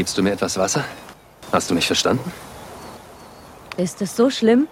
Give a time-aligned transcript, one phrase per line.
[0.00, 0.82] Gibst du mir etwas Wasser?
[1.52, 2.32] Hast du mich verstanden?
[3.76, 4.66] Ist es so schlimm?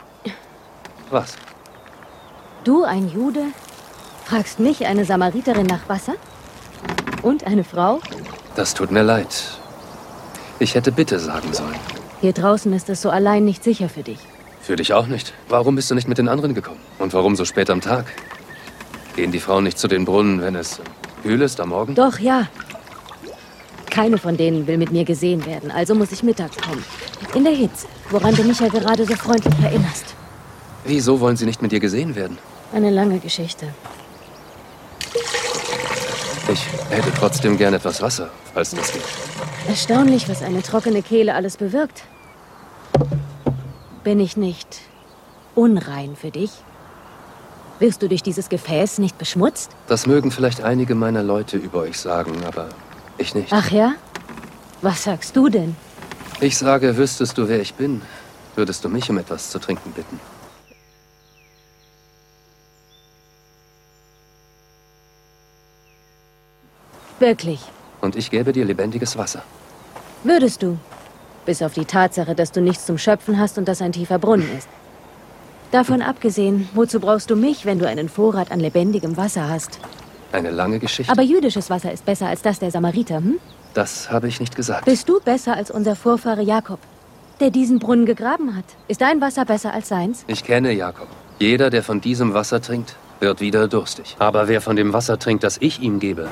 [1.11, 1.37] Was?
[2.65, 3.43] Du, ein Jude,
[4.25, 6.15] fragst mich, eine Samariterin, nach Wasser?
[7.21, 8.01] Und eine Frau?
[8.57, 9.59] Das tut mir leid.
[10.61, 11.79] Ich hätte bitte sagen sollen.
[12.23, 14.21] Hier draußen ist es so allein nicht sicher für dich.
[14.63, 15.35] Für dich auch nicht.
[15.51, 16.81] Warum bist du nicht mit den anderen gekommen?
[16.99, 18.07] Und warum so spät am Tag?
[19.15, 20.81] Gehen die Frauen nicht zu den Brunnen, wenn es
[21.23, 21.95] kühl ist am Morgen?
[21.95, 22.47] Doch, ja.
[23.99, 26.85] Keine von denen will mit mir gesehen werden, also muss ich mittags kommen.
[27.35, 30.15] In der Hitze, woran du mich ja gerade so freundlich erinnerst.
[30.85, 32.39] Wieso wollen sie nicht mit dir gesehen werden?
[32.73, 33.67] Eine lange Geschichte.
[36.49, 39.03] Ich hätte trotzdem gern etwas Wasser, falls das geht.
[39.67, 42.05] Erstaunlich, was eine trockene Kehle alles bewirkt.
[44.05, 44.79] Bin ich nicht
[45.57, 46.53] unrein für dich?
[47.81, 49.73] Wirst du durch dieses Gefäß nicht beschmutzt?
[49.89, 52.69] Das mögen vielleicht einige meiner Leute über euch sagen, aber
[53.19, 53.53] ich nicht.
[53.53, 53.95] Ach ja?
[54.83, 55.77] Was sagst du denn?
[56.41, 58.03] Ich sage, wüsstest du, wer ich bin,
[58.55, 60.21] würdest du mich um etwas zu trinken bitten.
[67.19, 67.61] Wirklich.
[68.01, 69.43] Und ich gäbe dir lebendiges Wasser.
[70.23, 70.79] Würdest du.
[71.47, 74.49] Bis auf die Tatsache, dass du nichts zum Schöpfen hast und dass ein tiefer Brunnen
[74.57, 74.69] ist.
[75.73, 79.79] Davon abgesehen, wozu brauchst du mich, wenn du einen Vorrat an lebendigem Wasser hast?
[80.33, 81.11] Eine lange Geschichte.
[81.11, 83.39] Aber jüdisches Wasser ist besser als das der Samariter, hm?
[83.75, 84.85] Das habe ich nicht gesagt.
[84.85, 86.81] Bist du besser als unser Vorfahre Jakob,
[87.41, 88.65] der diesen Brunnen gegraben hat?
[88.89, 90.25] Ist dein Wasser besser als seins?
[90.27, 91.09] Ich kenne Jakob.
[91.39, 94.17] Jeder, der von diesem Wasser trinkt, wird wieder durstig.
[94.19, 96.29] Aber wer von dem Wasser trinkt, das ich ihm gebe,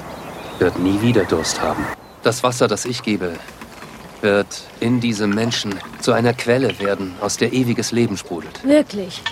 [0.58, 1.84] wird nie wieder Durst haben.
[2.22, 3.33] Das Wasser, das ich gebe,
[4.20, 8.67] wird in diesem Menschen zu einer Quelle werden, aus der ewiges Leben sprudelt.
[8.67, 9.22] Wirklich?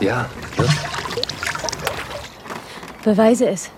[0.00, 0.78] Ja, wirklich.
[3.08, 3.70] Beweise es.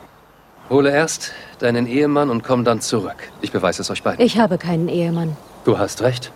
[0.70, 3.30] Hole erst deinen Ehemann und komm dann zurück.
[3.42, 4.26] Ich beweise es euch beiden.
[4.26, 5.36] Ich habe keinen Ehemann.
[5.64, 6.32] Du hast recht.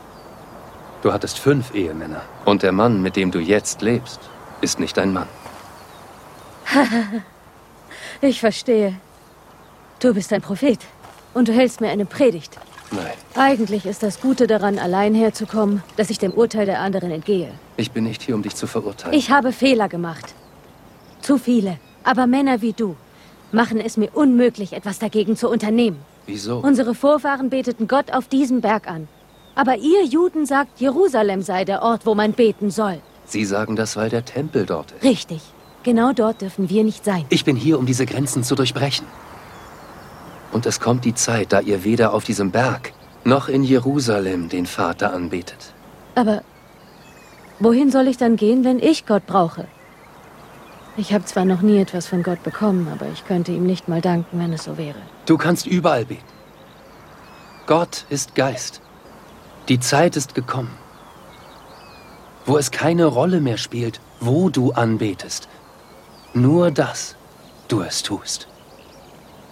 [1.02, 2.22] Du hattest fünf Ehemänner.
[2.44, 4.20] Und der Mann, mit dem du jetzt lebst,
[4.60, 5.26] ist nicht dein Mann.
[8.20, 8.94] ich verstehe.
[9.98, 10.78] Du bist ein Prophet.
[11.34, 12.60] Und du hältst mir eine Predigt.
[12.92, 13.06] Nein.
[13.34, 17.50] Eigentlich ist das Gute daran, allein herzukommen, dass ich dem Urteil der anderen entgehe.
[17.76, 19.18] Ich bin nicht hier, um dich zu verurteilen.
[19.18, 20.32] Ich habe Fehler gemacht.
[21.22, 21.80] Zu viele.
[22.04, 22.96] Aber Männer wie du
[23.54, 25.98] machen es mir unmöglich, etwas dagegen zu unternehmen.
[26.26, 26.58] Wieso?
[26.58, 29.08] Unsere Vorfahren beteten Gott auf diesem Berg an.
[29.54, 33.00] Aber ihr Juden sagt, Jerusalem sei der Ort, wo man beten soll.
[33.24, 35.04] Sie sagen das, weil der Tempel dort ist.
[35.04, 35.40] Richtig.
[35.84, 37.24] Genau dort dürfen wir nicht sein.
[37.28, 39.06] Ich bin hier, um diese Grenzen zu durchbrechen.
[40.50, 42.92] Und es kommt die Zeit, da ihr weder auf diesem Berg
[43.24, 45.72] noch in Jerusalem den Vater anbetet.
[46.14, 46.42] Aber
[47.60, 49.66] wohin soll ich dann gehen, wenn ich Gott brauche?
[50.96, 54.00] Ich habe zwar noch nie etwas von Gott bekommen, aber ich könnte ihm nicht mal
[54.00, 54.98] danken, wenn es so wäre.
[55.26, 56.22] Du kannst überall beten.
[57.66, 58.80] Gott ist Geist.
[59.68, 60.76] Die Zeit ist gekommen,
[62.46, 65.48] wo es keine Rolle mehr spielt, wo du anbetest.
[66.34, 67.16] Nur das
[67.68, 68.46] du es tust.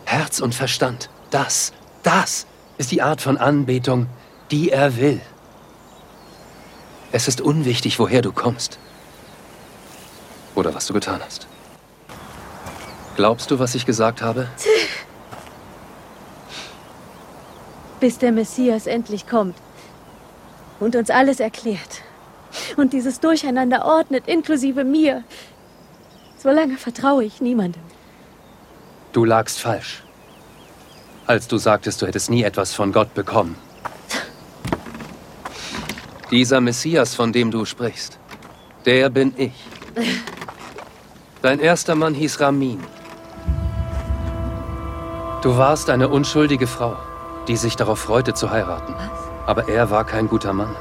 [0.05, 1.73] Herz und Verstand, das,
[2.03, 2.47] das
[2.79, 4.07] ist die Art von Anbetung,
[4.51, 5.21] die er will.
[7.11, 8.79] Es ist unwichtig, woher du kommst.
[10.55, 11.47] Oder was du getan hast.
[13.17, 14.49] Glaubst du, was ich gesagt habe?
[18.01, 19.57] Bis der Messias endlich kommt
[20.81, 22.03] und uns alles erklärt
[22.77, 25.25] und dieses Durcheinander ordnet, inklusive mir.
[26.39, 27.83] Solange vertraue ich niemandem.
[29.13, 30.03] Du lagst falsch,
[31.27, 33.57] als du sagtest, du hättest nie etwas von Gott bekommen.
[36.31, 38.19] Dieser Messias, von dem du sprichst,
[38.87, 39.53] der bin ich.
[41.43, 42.81] Dein erster Mann hieß Ramin.
[45.43, 46.95] Du warst eine unschuldige Frau,
[47.49, 48.95] die sich darauf freute zu heiraten.
[49.45, 50.77] Aber er war kein guter Mann.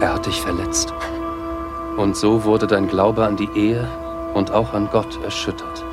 [0.00, 0.92] Er hat dich verletzt.
[1.96, 3.88] Und so wurde dein Glaube an die Ehe
[4.34, 5.84] und auch an Gott erschüttert.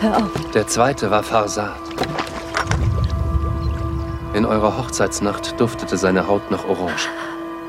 [0.00, 0.50] Hör auf.
[0.52, 1.80] Der zweite war Farsad.
[4.34, 7.08] In eurer Hochzeitsnacht duftete seine Haut nach Orange.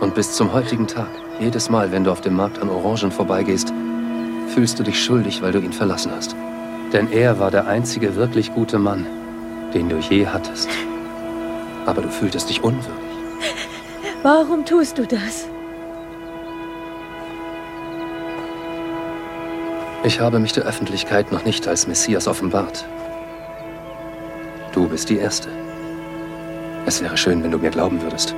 [0.01, 1.07] Und bis zum heutigen Tag,
[1.39, 3.72] jedes Mal, wenn du auf dem Markt an Orangen vorbeigehst,
[4.53, 6.35] fühlst du dich schuldig, weil du ihn verlassen hast.
[6.94, 9.05] Denn er war der einzige wirklich gute Mann,
[9.73, 10.69] den du je hattest.
[11.85, 12.94] Aber du fühltest dich unwürdig.
[14.21, 15.47] Warum tust du das?
[20.05, 22.85] Ich habe mich der Öffentlichkeit noch nicht als Messias offenbart.
[24.73, 25.50] Du bist die Erste.
[26.85, 28.35] Es wäre schön, wenn du mir glauben würdest.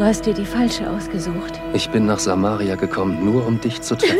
[0.00, 1.60] Du hast dir die falsche ausgesucht.
[1.74, 4.16] Ich bin nach Samaria gekommen, nur um dich zu treffen.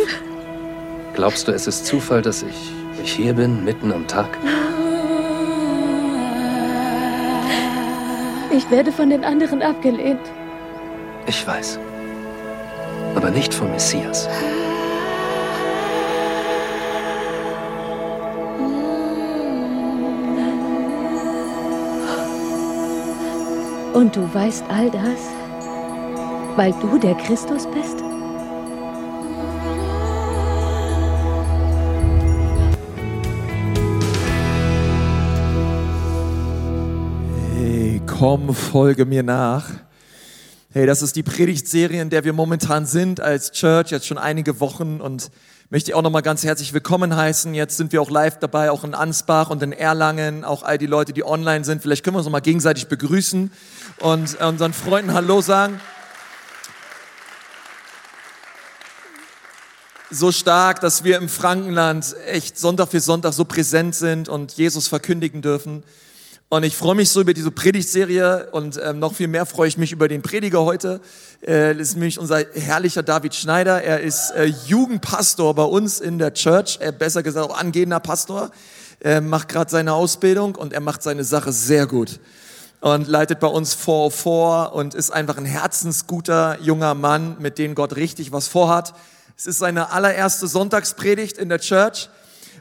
[1.15, 2.71] Glaubst du, es ist Zufall, dass ich,
[3.03, 4.29] ich hier bin, mitten am Tag?
[8.51, 10.21] Ich werde von den anderen abgelehnt.
[11.27, 11.79] Ich weiß.
[13.15, 14.29] Aber nicht vom Messias.
[23.95, 25.40] Und du weißt all das,
[26.57, 27.99] weil du der Christus bist?
[37.55, 39.69] Hey, komm, folge mir nach.
[40.73, 44.61] Hey, das ist die Predigtserie, in der wir momentan sind als Church, jetzt schon einige
[44.61, 45.31] Wochen und
[45.69, 47.55] möchte ich auch nochmal ganz herzlich willkommen heißen.
[47.55, 50.87] Jetzt sind wir auch live dabei, auch in Ansbach und in Erlangen, auch all die
[50.87, 51.83] Leute, die online sind.
[51.83, 53.51] Vielleicht können wir uns nochmal gegenseitig begrüßen
[54.01, 55.81] und unseren Freunden Hallo sagen.
[60.13, 64.89] So stark, dass wir im Frankenland echt Sonntag für Sonntag so präsent sind und Jesus
[64.89, 65.85] verkündigen dürfen.
[66.49, 69.79] Und ich freue mich so über diese Predigtserie und ähm, noch viel mehr freue ich
[69.79, 71.01] mich über den Prediger heute.
[71.43, 73.85] Äh, das ist nämlich unser herrlicher David Schneider.
[73.85, 78.51] Er ist äh, Jugendpastor bei uns in der Church, äh, besser gesagt auch angehender Pastor.
[78.99, 82.19] Er macht gerade seine Ausbildung und er macht seine Sache sehr gut
[82.81, 87.77] und leitet bei uns vor vor und ist einfach ein herzensguter junger Mann, mit dem
[87.77, 88.93] Gott richtig was vorhat.
[89.41, 92.11] Es ist seine allererste Sonntagspredigt in der Church.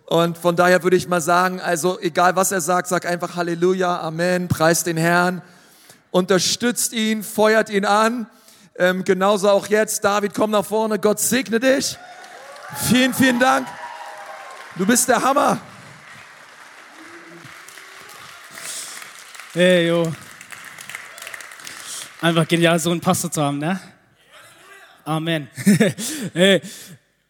[0.06, 4.00] Und von daher würde ich mal sagen, also egal was er sagt, sag einfach Halleluja,
[4.00, 5.42] Amen, preist den Herrn,
[6.10, 8.28] unterstützt ihn, feuert ihn an.
[8.78, 11.98] Ähm, genauso auch jetzt, David, komm nach vorne, Gott segne dich.
[12.88, 13.68] Vielen, vielen Dank.
[14.78, 15.58] Du bist der Hammer.
[19.52, 20.14] Hey, jo.
[22.22, 23.82] Einfach genial, so einen Pastor zu haben, ne?
[25.10, 25.48] Amen.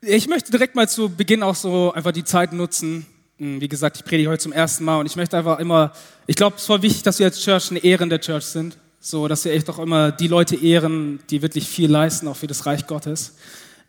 [0.02, 3.06] ich möchte direkt mal zu Beginn auch so einfach die Zeit nutzen.
[3.38, 5.94] Hm, wie gesagt, ich predige heute zum ersten Mal und ich möchte einfach immer,
[6.28, 8.78] ich glaube, es ist voll wichtig, dass wir als Church eine Ehren der Church sind.
[9.00, 12.48] So, dass wir echt auch immer die Leute ehren, die wirklich viel leisten, auch für
[12.48, 13.38] das Reich Gottes.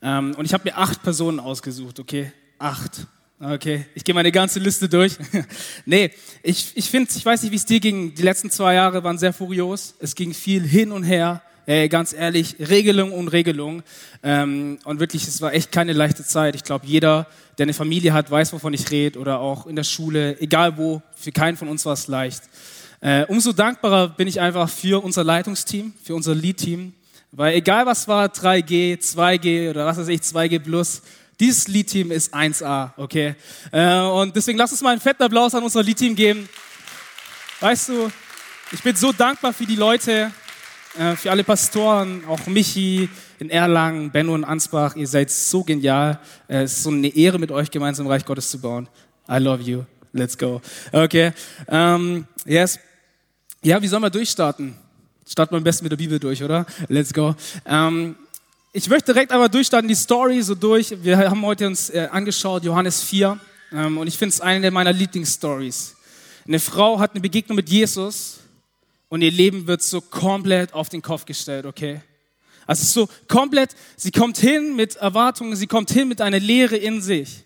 [0.02, 2.30] Ähm, und ich habe mir acht Personen ausgesucht, okay?
[2.60, 3.08] Acht.
[3.40, 5.16] Okay, ich gehe meine ganze Liste durch.
[5.84, 6.12] nee,
[6.44, 8.14] ich, ich finde, ich weiß nicht, wie es dir ging.
[8.14, 9.96] Die letzten zwei Jahre waren sehr furios.
[9.98, 11.42] Es ging viel hin und her.
[11.66, 13.82] Ey, ganz ehrlich, Regelung und Regelung.
[14.22, 16.54] Ähm, und wirklich, es war echt keine leichte Zeit.
[16.54, 17.26] Ich glaube, jeder,
[17.58, 19.18] der eine Familie hat, weiß, wovon ich rede.
[19.18, 22.42] Oder auch in der Schule, egal wo, für keinen von uns war es leicht.
[23.00, 26.92] Äh, umso dankbarer bin ich einfach für unser Leitungsteam, für unser Lead-Team.
[27.32, 31.02] Weil egal was war, 3G, 2G oder was weiß ich, 2G plus,
[31.38, 33.34] dieses Lead-Team ist 1A, okay?
[33.72, 36.48] Äh, und deswegen lass uns mal einen fetten Applaus an unser Lead-Team geben.
[37.60, 38.10] Weißt du,
[38.72, 40.32] ich bin so dankbar für die Leute,
[40.98, 43.08] äh, für alle Pastoren, auch Michi
[43.38, 46.18] in Erlangen, Benno in Ansbach, ihr seid so genial.
[46.48, 48.88] Äh, es ist so eine Ehre, mit euch gemeinsam Reich Gottes zu bauen.
[49.28, 49.84] I love you.
[50.12, 50.60] Let's go.
[50.90, 51.32] Okay.
[51.66, 52.78] Um, ähm, yes.
[53.62, 54.74] Ja, wie sollen wir durchstarten?
[55.24, 56.66] Starten wir am besten mit der Bibel durch, oder?
[56.88, 57.28] Let's go.
[57.28, 57.36] Um,
[57.66, 58.16] ähm,
[58.72, 60.94] ich möchte direkt einmal durchstarten, die Story so durch.
[61.02, 63.38] Wir haben heute uns äh, angeschaut, Johannes 4.
[63.72, 65.94] Ähm, und ich finde es eine meiner Lieblingsstories.
[66.46, 68.39] Eine Frau hat eine Begegnung mit Jesus
[69.10, 72.00] und ihr Leben wird so komplett auf den Kopf gestellt, okay?
[72.66, 77.02] Also so komplett, sie kommt hin mit Erwartungen, sie kommt hin mit einer Lehre in
[77.02, 77.42] sich.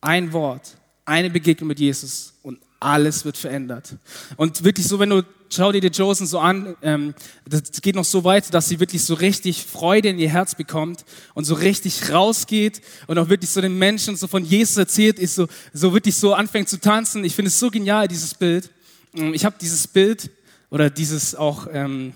[0.00, 3.96] Ein Wort, eine Begegnung mit Jesus und alles wird verändert.
[4.36, 7.14] Und wirklich so, wenn du, schau dir die Josen so an, ähm,
[7.46, 11.04] das geht noch so weit, dass sie wirklich so richtig Freude in ihr Herz bekommt
[11.34, 15.34] und so richtig rausgeht und auch wirklich so den Menschen so von Jesus erzählt, ist
[15.34, 17.24] so, so wirklich so anfängt zu tanzen.
[17.24, 18.70] Ich finde es so genial, dieses Bild.
[19.16, 20.30] Ähm, ich habe dieses Bild
[20.70, 22.12] oder dieses auch, ähm,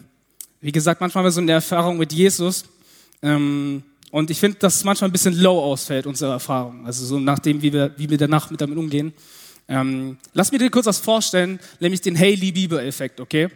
[0.60, 2.64] wie gesagt, manchmal so eine Erfahrung mit Jesus.
[3.22, 6.84] Ähm, und ich finde, dass es manchmal ein bisschen low ausfällt, unsere Erfahrung.
[6.84, 9.12] Also so nachdem, wie wir, wie wir danach mit damit umgehen.
[9.68, 13.48] Ähm, lass mir dir kurz was vorstellen, nämlich den Hailey Bieber-Effekt, okay?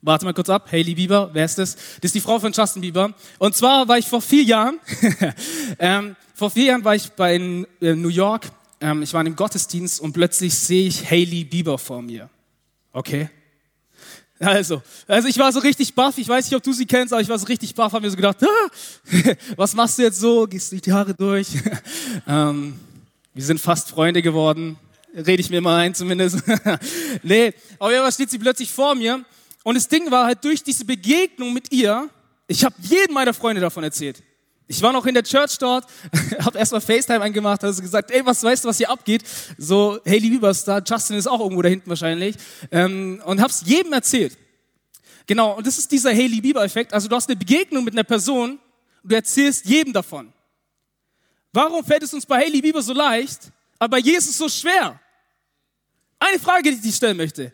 [0.00, 0.72] Warte mal kurz ab.
[0.72, 1.74] Hailey Bieber, wer ist das?
[1.74, 3.12] Das ist die Frau von Justin Bieber.
[3.38, 4.80] Und zwar war ich vor vier Jahren,
[5.78, 8.46] ähm, vor vier Jahren war ich bei in, in New York
[8.82, 12.28] ähm, ich war in einem Gottesdienst und plötzlich sehe ich Hailey Bieber vor mir.
[12.92, 13.30] Okay?
[14.40, 17.22] Also, also ich war so richtig baff, ich weiß nicht, ob du sie kennst, aber
[17.22, 18.68] ich war so richtig baff, habe mir so gedacht, ah,
[19.56, 20.48] was machst du jetzt so?
[20.48, 21.46] Gehst du die Haare durch?
[22.26, 22.74] ähm,
[23.32, 24.76] wir sind fast Freunde geworden,
[25.14, 26.42] rede ich mir mal ein zumindest.
[27.22, 29.24] nee, aber ja, steht sie plötzlich vor mir
[29.62, 32.10] und das Ding war halt durch diese Begegnung mit ihr,
[32.48, 34.24] ich habe jedem meiner Freunde davon erzählt.
[34.72, 35.84] Ich war noch in der Church dort,
[36.38, 39.22] habe erstmal FaceTime angemacht, also gesagt, ey, was weißt du, was hier abgeht?
[39.58, 42.36] So, ist da, Justin ist auch irgendwo da hinten wahrscheinlich.
[42.70, 44.38] Ähm, und hab's jedem erzählt.
[45.26, 46.94] Genau, und das ist dieser Haley Bieber-Effekt.
[46.94, 48.52] Also du hast eine Begegnung mit einer Person
[49.02, 50.32] und du erzählst jedem davon.
[51.52, 54.98] Warum fällt es uns bei Haley Bieber so leicht, aber bei Jesus so schwer?
[56.18, 57.52] Eine Frage, die ich stellen möchte.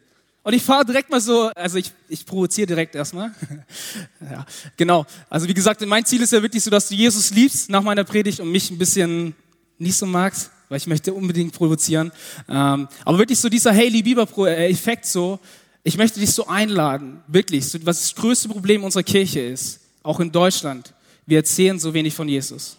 [0.48, 3.32] Und ich fahre direkt mal so, also ich, ich provoziere direkt erstmal.
[4.22, 4.46] ja,
[4.78, 5.04] genau.
[5.28, 8.02] Also wie gesagt, mein Ziel ist ja wirklich so, dass du Jesus liebst nach meiner
[8.02, 9.34] Predigt und mich ein bisschen
[9.76, 12.10] nicht so magst, weil ich möchte unbedingt provozieren.
[12.48, 15.38] Ähm, aber wirklich so dieser Haley Bieber-Effekt so,
[15.82, 20.18] ich möchte dich so einladen, wirklich, so, was das größte Problem unserer Kirche ist, auch
[20.18, 20.94] in Deutschland.
[21.26, 22.78] Wir erzählen so wenig von Jesus.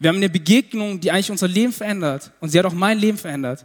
[0.00, 3.16] Wir haben eine Begegnung, die eigentlich unser Leben verändert und sie hat auch mein Leben
[3.16, 3.64] verändert.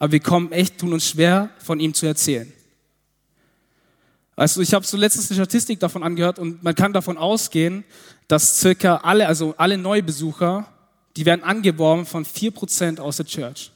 [0.00, 2.52] Aber wir kommen echt, tun uns schwer, von ihm zu erzählen.
[4.36, 7.84] Also ich habe so letztens eine Statistik davon angehört und man kann davon ausgehen,
[8.26, 10.66] dass circa alle, also alle Neubesucher,
[11.16, 13.70] die werden angeworben von vier Prozent aus der Church.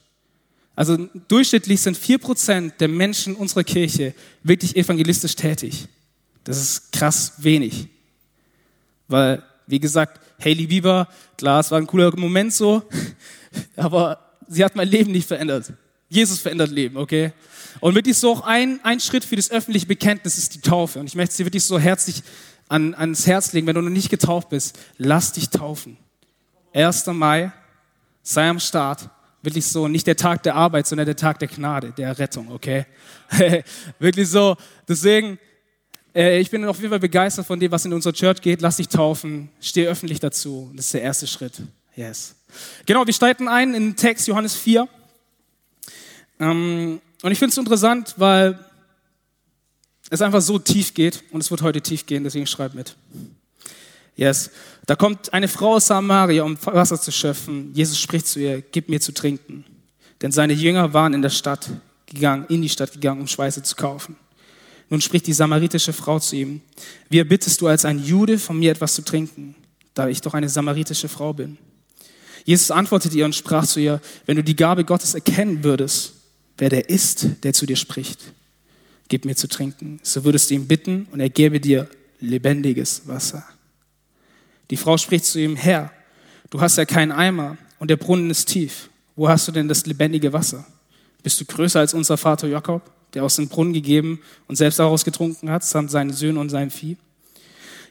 [0.75, 0.97] Also
[1.27, 4.13] durchschnittlich sind vier Prozent der Menschen unserer Kirche
[4.43, 5.87] wirklich evangelistisch tätig.
[6.43, 7.87] Das ist krass wenig.
[9.07, 12.81] Weil, wie gesagt, Hailey Bieber, klar, es war ein cooler Moment so,
[13.75, 15.73] aber sie hat mein Leben nicht verändert.
[16.07, 17.33] Jesus verändert Leben, okay?
[17.79, 20.99] Und wirklich so auch ein, ein Schritt für das öffentliche Bekenntnis ist die Taufe.
[20.99, 22.23] Und ich möchte sie wirklich so herzlich
[22.67, 25.97] an, ans Herz legen, wenn du noch nicht getauft bist, lass dich taufen.
[26.73, 27.07] 1.
[27.07, 27.51] Mai,
[28.21, 29.09] sei am Start.
[29.41, 32.85] Wirklich so, nicht der Tag der Arbeit, sondern der Tag der Gnade, der Rettung, okay?
[33.99, 34.57] wirklich so,
[34.87, 35.39] deswegen,
[36.13, 38.61] äh, ich bin auf jeden Fall begeistert von dem, was in unserer Church geht.
[38.61, 40.71] Lass dich taufen, steh öffentlich dazu.
[40.75, 41.61] Das ist der erste Schritt.
[41.95, 42.35] Yes.
[42.85, 44.87] Genau, wir steigen ein in den Text Johannes 4.
[46.39, 48.59] Ähm, und ich finde es interessant, weil
[50.09, 52.95] es einfach so tief geht und es wird heute tief gehen, deswegen schreib mit.
[54.15, 54.51] Yes.
[54.85, 57.71] Da kommt eine Frau aus Samaria, um Wasser zu schöpfen.
[57.73, 59.63] Jesus spricht zu ihr, gib mir zu trinken.
[60.21, 61.69] Denn seine Jünger waren in der Stadt
[62.05, 64.17] gegangen, in die Stadt gegangen, um Speise zu kaufen.
[64.89, 66.61] Nun spricht die samaritische Frau zu ihm,
[67.09, 69.55] wie erbittest du als ein Jude von mir etwas zu trinken,
[69.93, 71.57] da ich doch eine samaritische Frau bin?
[72.43, 76.13] Jesus antwortete ihr und sprach zu ihr, wenn du die Gabe Gottes erkennen würdest,
[76.59, 78.33] wer der ist, der zu dir spricht.
[79.07, 79.99] Gib mir zu trinken.
[80.03, 81.89] So würdest du ihn bitten und er gebe dir
[82.19, 83.43] lebendiges Wasser.
[84.69, 85.91] Die Frau spricht zu ihm, Herr,
[86.49, 88.89] du hast ja keinen Eimer und der Brunnen ist tief.
[89.15, 90.65] Wo hast du denn das lebendige Wasser?
[91.23, 95.03] Bist du größer als unser Vater Jakob, der aus dem Brunnen gegeben und selbst daraus
[95.03, 96.97] getrunken hat, samt seinen Söhnen und seinem Vieh?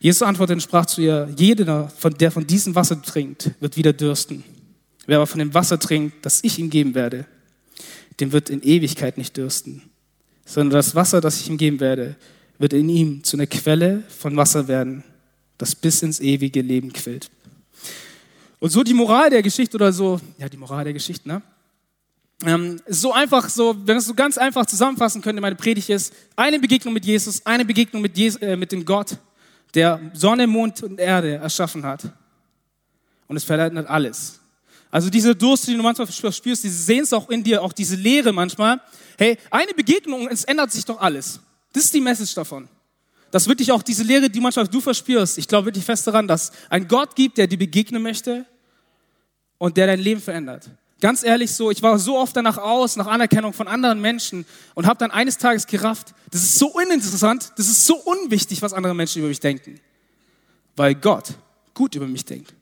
[0.00, 4.44] Jesus antwortete und sprach zu ihr, jeder, der von diesem Wasser trinkt, wird wieder dürsten.
[5.06, 7.26] Wer aber von dem Wasser trinkt, das ich ihm geben werde,
[8.20, 9.82] dem wird in Ewigkeit nicht dürsten,
[10.44, 12.16] sondern das Wasser, das ich ihm geben werde,
[12.58, 15.04] wird in ihm zu einer Quelle von Wasser werden,
[15.58, 17.30] das bis ins ewige Leben quillt.
[18.60, 21.42] Und so die Moral der Geschichte oder so, ja, die Moral der Geschichte, ne?
[22.44, 26.60] Ähm, so einfach, so, wenn es so ganz einfach zusammenfassen könnte, meine Predigt ist, eine
[26.60, 29.16] Begegnung mit Jesus, eine Begegnung mit, Jesus, äh, mit dem Gott,
[29.74, 32.04] der Sonne, Mond und Erde erschaffen hat.
[33.26, 34.40] Und es verändert alles.
[34.90, 38.32] Also diese Durst, die du manchmal spürst, diese Sehnsucht auch in dir, auch diese Leere
[38.32, 38.80] manchmal.
[39.18, 41.40] Hey, eine Begegnung, es ändert sich doch alles.
[41.72, 42.68] Das ist die Message davon.
[43.30, 46.52] Dass wirklich auch diese Leere, die manchmal du verspürst, ich glaube wirklich fest daran, dass
[46.70, 48.46] ein Gott gibt, der dir begegnen möchte
[49.58, 50.70] und der dein Leben verändert.
[51.00, 54.86] Ganz ehrlich so, ich war so oft danach aus, nach Anerkennung von anderen Menschen und
[54.86, 58.94] habe dann eines Tages gerafft, das ist so uninteressant, das ist so unwichtig, was andere
[58.94, 59.78] Menschen über mich denken.
[60.74, 61.34] Weil Gott
[61.74, 62.54] gut über mich denkt.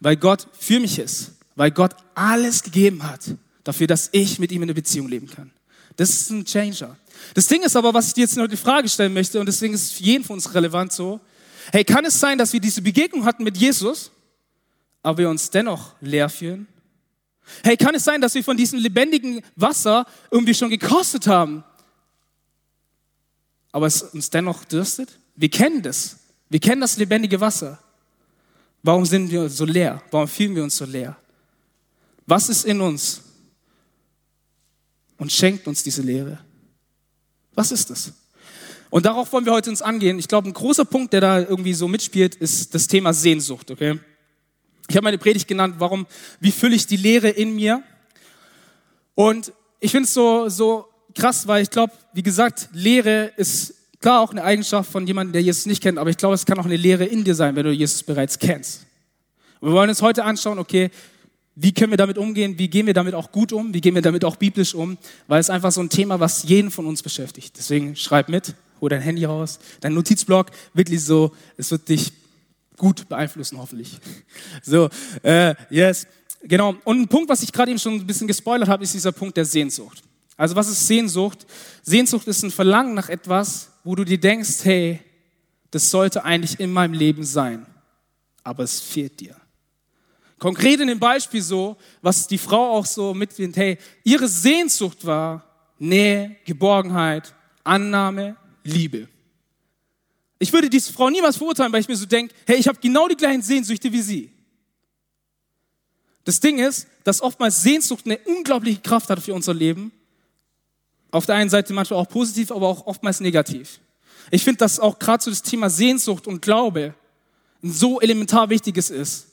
[0.00, 3.34] Weil Gott für mich ist weil Gott alles gegeben hat
[3.64, 5.50] dafür, dass ich mit ihm in einer Beziehung leben kann.
[5.96, 6.96] Das ist ein Changer.
[7.34, 9.74] Das Ding ist aber, was ich dir jetzt noch die Frage stellen möchte, und deswegen
[9.74, 11.18] ist es für jeden von uns relevant so,
[11.72, 14.12] hey, kann es sein, dass wir diese Begegnung hatten mit Jesus,
[15.02, 16.68] aber wir uns dennoch leer fühlen?
[17.64, 21.64] Hey, kann es sein, dass wir von diesem lebendigen Wasser irgendwie schon gekostet haben,
[23.72, 25.18] aber es uns dennoch dürstet?
[25.34, 26.18] Wir kennen das.
[26.50, 27.80] Wir kennen das lebendige Wasser.
[28.84, 30.00] Warum sind wir so leer?
[30.12, 31.16] Warum fühlen wir uns so leer?
[32.28, 33.22] Was ist in uns
[35.16, 36.38] und schenkt uns diese Lehre?
[37.54, 38.12] Was ist das?
[38.90, 40.18] Und darauf wollen wir heute uns angehen.
[40.18, 43.98] Ich glaube, ein großer Punkt, der da irgendwie so mitspielt, ist das Thema Sehnsucht, okay?
[44.90, 46.06] Ich habe meine Predigt genannt, warum,
[46.38, 47.82] wie fülle ich die Lehre in mir?
[49.14, 54.20] Und ich finde es so, so krass, weil ich glaube, wie gesagt, Lehre ist klar
[54.20, 56.66] auch eine Eigenschaft von jemandem, der Jesus nicht kennt, aber ich glaube, es kann auch
[56.66, 58.86] eine Lehre in dir sein, wenn du Jesus bereits kennst.
[59.60, 60.90] Und wir wollen uns heute anschauen, okay,
[61.60, 62.56] wie können wir damit umgehen?
[62.56, 63.74] Wie gehen wir damit auch gut um?
[63.74, 64.96] Wie gehen wir damit auch biblisch um?
[65.26, 67.56] Weil es einfach so ein Thema, was jeden von uns beschäftigt.
[67.58, 72.12] Deswegen schreib mit, hol dein Handy raus, dein Notizblock, wirklich so, es wird dich
[72.76, 73.98] gut beeinflussen, hoffentlich.
[74.62, 74.88] So,
[75.24, 76.06] äh, yes,
[76.44, 76.76] genau.
[76.84, 79.36] Und ein Punkt, was ich gerade eben schon ein bisschen gespoilert habe, ist dieser Punkt
[79.36, 80.04] der Sehnsucht.
[80.36, 81.44] Also was ist Sehnsucht?
[81.82, 85.00] Sehnsucht ist ein Verlangen nach etwas, wo du dir denkst, hey,
[85.72, 87.66] das sollte eigentlich in meinem Leben sein,
[88.44, 89.34] aber es fehlt dir.
[90.38, 95.44] Konkret in dem Beispiel so, was die Frau auch so mitnimmt, hey, ihre Sehnsucht war
[95.78, 99.08] Nähe, Geborgenheit, Annahme, Liebe.
[100.38, 103.08] Ich würde diese Frau niemals verurteilen, weil ich mir so denke, hey, ich habe genau
[103.08, 104.32] die gleichen Sehnsüchte wie sie.
[106.24, 109.92] Das Ding ist, dass oftmals Sehnsucht eine unglaubliche Kraft hat für unser Leben.
[111.10, 113.80] Auf der einen Seite manchmal auch positiv, aber auch oftmals negativ.
[114.30, 116.94] Ich finde, dass auch gerade so das Thema Sehnsucht und Glaube
[117.62, 119.28] ein so elementar wichtiges ist.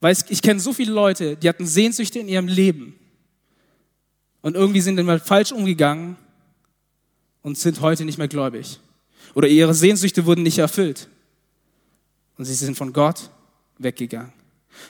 [0.00, 2.94] Weil ich kenne so viele Leute, die hatten Sehnsüchte in ihrem Leben
[4.40, 6.16] und irgendwie sind dann mal falsch umgegangen
[7.42, 8.80] und sind heute nicht mehr gläubig.
[9.34, 11.08] Oder ihre Sehnsüchte wurden nicht erfüllt
[12.38, 13.30] und sie sind von Gott
[13.78, 14.32] weggegangen.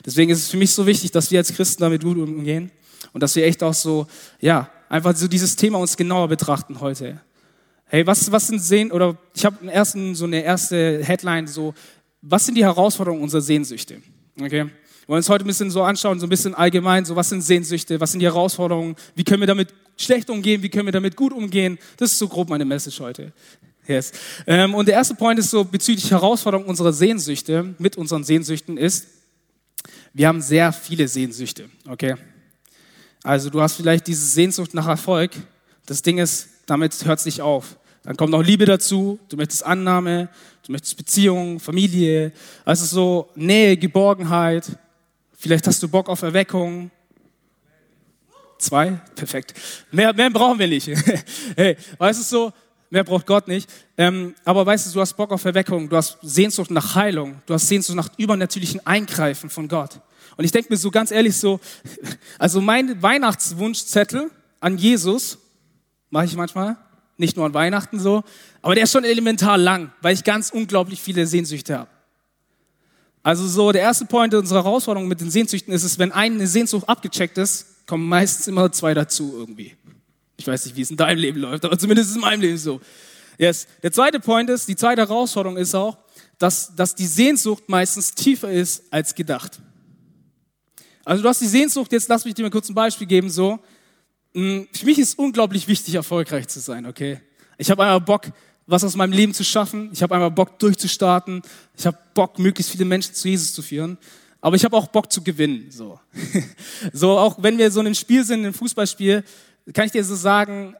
[0.04, 2.70] Deswegen ist es für mich so wichtig, dass wir als Christen damit gut umgehen
[3.12, 4.06] und dass wir echt auch so,
[4.40, 7.20] ja, einfach so dieses Thema uns genauer betrachten heute.
[7.86, 11.74] Hey, was, was sind Sehn, oder ich habe ersten, so eine erste Headline, so,
[12.22, 14.00] was sind die Herausforderungen unserer Sehnsüchte?
[14.40, 14.66] Okay?
[15.02, 17.42] Wir wollen uns heute ein bisschen so anschauen, so ein bisschen allgemein, so was sind
[17.42, 21.16] Sehnsüchte, was sind die Herausforderungen, wie können wir damit schlecht umgehen, wie können wir damit
[21.16, 21.78] gut umgehen.
[21.96, 23.32] Das ist so grob meine Message heute.
[23.86, 24.12] Yes.
[24.46, 29.08] Ähm, und der erste Point ist so bezüglich Herausforderungen unserer Sehnsüchte, mit unseren Sehnsüchten ist,
[30.12, 32.14] wir haben sehr viele Sehnsüchte, okay?
[33.22, 35.32] Also du hast vielleicht diese Sehnsucht nach Erfolg.
[35.86, 37.76] Das Ding ist, damit hört es nicht auf.
[38.02, 40.28] Dann kommt noch Liebe dazu, du möchtest Annahme,
[40.66, 42.32] du möchtest Beziehung, Familie,
[42.64, 44.66] also so Nähe, Geborgenheit.
[45.40, 46.90] Vielleicht hast du Bock auf Erweckung.
[48.58, 49.00] Zwei?
[49.16, 49.54] Perfekt.
[49.90, 50.86] Mehr, mehr brauchen wir nicht.
[51.56, 52.52] hey, weißt du so,
[52.90, 53.66] mehr braucht Gott nicht.
[53.96, 57.54] Ähm, aber weißt du, du hast Bock auf Erweckung, du hast Sehnsucht nach Heilung, du
[57.54, 60.00] hast Sehnsucht nach übernatürlichen Eingreifen von Gott.
[60.36, 61.58] Und ich denke mir so ganz ehrlich so,
[62.38, 64.30] also mein Weihnachtswunschzettel
[64.60, 65.38] an Jesus
[66.10, 66.76] mache ich manchmal,
[67.16, 68.24] nicht nur an Weihnachten so,
[68.60, 71.88] aber der ist schon elementar lang, weil ich ganz unglaublich viele Sehnsüchte habe.
[73.22, 76.88] Also so, der erste Point unserer Herausforderung mit den Sehnsüchten ist es, wenn eine Sehnsucht
[76.88, 79.76] abgecheckt ist, kommen meistens immer zwei dazu irgendwie.
[80.36, 82.80] Ich weiß nicht, wie es in deinem Leben läuft, aber zumindest in meinem Leben so.
[83.36, 83.66] Yes.
[83.82, 85.98] Der zweite Point ist, die zweite Herausforderung ist auch,
[86.38, 89.60] dass, dass die Sehnsucht meistens tiefer ist als gedacht.
[91.04, 93.58] Also du hast die Sehnsucht, jetzt lass mich dir mal kurz ein Beispiel geben, so.
[94.34, 97.20] Hm, für mich ist unglaublich wichtig, erfolgreich zu sein, okay?
[97.58, 98.28] Ich habe einmal Bock,
[98.70, 99.90] was aus meinem Leben zu schaffen.
[99.92, 101.42] Ich habe einmal Bock, durchzustarten.
[101.76, 103.98] Ich habe Bock, möglichst viele Menschen zu Jesus zu führen.
[104.40, 105.66] Aber ich habe auch Bock zu gewinnen.
[105.70, 105.98] So.
[106.92, 109.24] so, auch wenn wir so in einem Spiel sind, in einem Fußballspiel,
[109.74, 110.74] kann ich dir so sagen,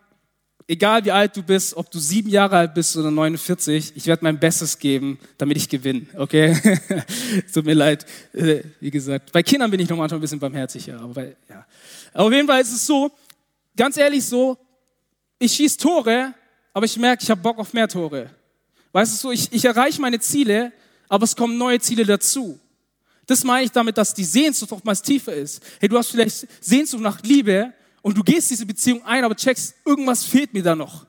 [0.70, 4.24] egal wie alt du bist, ob du sieben Jahre alt bist oder 49, ich werde
[4.24, 6.56] mein Bestes geben, damit ich gewinne, okay?
[7.52, 9.32] Tut mir leid, äh, wie gesagt.
[9.32, 11.66] Bei Kindern bin ich noch manchmal ein bisschen barmherziger, aber bei, ja.
[12.14, 13.10] Auf jeden Fall ist es so,
[13.76, 14.56] ganz ehrlich so,
[15.40, 16.34] ich schieße Tore,
[16.72, 18.30] aber ich merke, ich habe Bock auf mehr Tore.
[18.92, 20.72] Weißt du so, ich, ich erreiche meine Ziele,
[21.08, 22.58] aber es kommen neue Ziele dazu.
[23.26, 25.62] Das meine ich damit, dass die Sehnsucht oftmals tiefer ist.
[25.78, 29.74] Hey, du hast vielleicht Sehnsucht nach Liebe und du gehst diese Beziehung ein, aber checkst,
[29.84, 31.06] irgendwas fehlt mir da noch.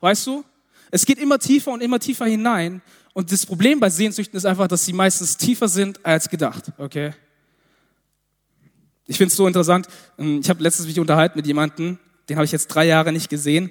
[0.00, 0.44] Weißt du?
[0.90, 2.82] Es geht immer tiefer und immer tiefer hinein.
[3.12, 6.72] Und das Problem bei Sehnsüchten ist einfach, dass sie meistens tiefer sind als gedacht.
[6.78, 7.12] Okay?
[9.06, 9.86] Ich finde es so interessant.
[10.18, 13.70] Ich habe letztes Video unterhalten mit jemandem, den habe ich jetzt drei Jahre nicht gesehen.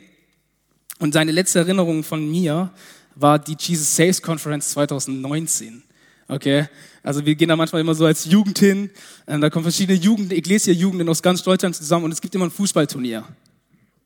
[1.03, 2.71] Und seine letzte Erinnerung von mir
[3.15, 5.83] war die Jesus Saves Conference 2019.
[6.29, 6.69] Okay?
[7.03, 8.89] Also wir gehen da manchmal immer so als Jugend hin.
[9.27, 12.51] Ähm, da kommen verschiedene Jugend, Ecclesia-Jugenden aus ganz Deutschland zusammen und es gibt immer ein
[12.51, 13.25] Fußballturnier.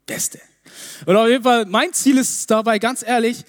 [0.07, 0.39] Beste.
[1.05, 3.45] Und auf jeden Fall, mein Ziel ist dabei, ganz ehrlich,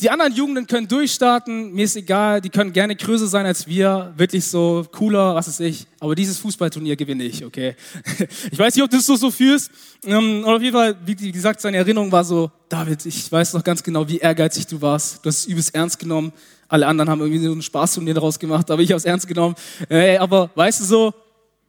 [0.00, 4.12] die anderen Jugenden können durchstarten, mir ist egal, die können gerne größer sein als wir,
[4.16, 7.74] wirklich so cooler, was weiß ich, aber dieses Fußballturnier gewinne ich, okay?
[8.50, 9.70] Ich weiß nicht, ob du es so, so fühlst,
[10.04, 13.64] ähm, und auf jeden Fall, wie gesagt, seine Erinnerung war so, David, ich weiß noch
[13.64, 16.30] ganz genau, wie ehrgeizig du warst, du hast es übelst ernst genommen,
[16.68, 19.54] alle anderen haben irgendwie so einen Spaßturnier daraus gemacht, aber ich habe es ernst genommen,
[19.88, 21.14] hey, aber weißt du so,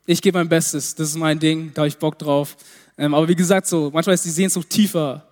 [0.06, 2.58] ich gebe mein Bestes, das ist mein Ding, da habe ich Bock drauf,
[2.98, 5.26] ähm, aber wie gesagt, so, manchmal ist die Sehnsucht tiefer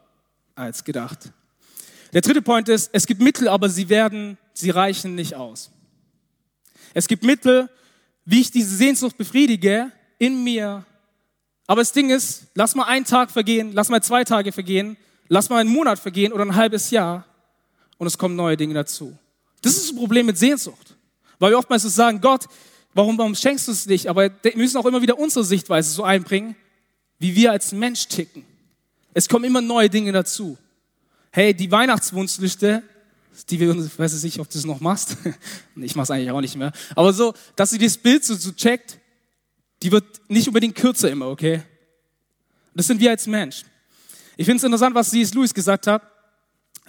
[0.55, 1.29] als gedacht.
[2.15, 5.69] Der dritte Point ist, es gibt Mittel, aber sie werden, sie reichen nicht aus.
[6.93, 7.69] Es gibt Mittel,
[8.23, 10.85] wie ich diese Sehnsucht befriedige in mir.
[11.67, 14.95] Aber das Ding ist, lass mal einen Tag vergehen, lass mal zwei Tage vergehen,
[15.27, 17.25] lass mal einen Monat vergehen oder ein halbes Jahr
[17.97, 19.17] und es kommen neue Dinge dazu.
[19.61, 20.95] Das ist das Problem mit Sehnsucht.
[21.37, 22.45] Weil wir oftmals so sagen, Gott,
[22.93, 24.07] warum, warum schenkst du es nicht?
[24.07, 26.55] Aber wir müssen auch immer wieder unsere Sichtweise so einbringen,
[27.19, 28.45] wie wir als Mensch ticken.
[29.13, 30.57] Es kommen immer neue Dinge dazu
[31.35, 32.81] hey, die Weihnachtswunschliste,
[33.49, 35.17] die wir, ich weiß nicht, ob du es noch machst,
[35.75, 38.53] ich mache es eigentlich auch nicht mehr, aber so, dass sie das Bild so, so
[38.53, 38.97] checkt,
[39.83, 41.61] die wird nicht unbedingt kürzer immer, okay?
[42.73, 43.63] Das sind wir als Mensch.
[44.37, 45.33] Ich finde es interessant, was C.S.
[45.33, 46.03] Lewis gesagt hat.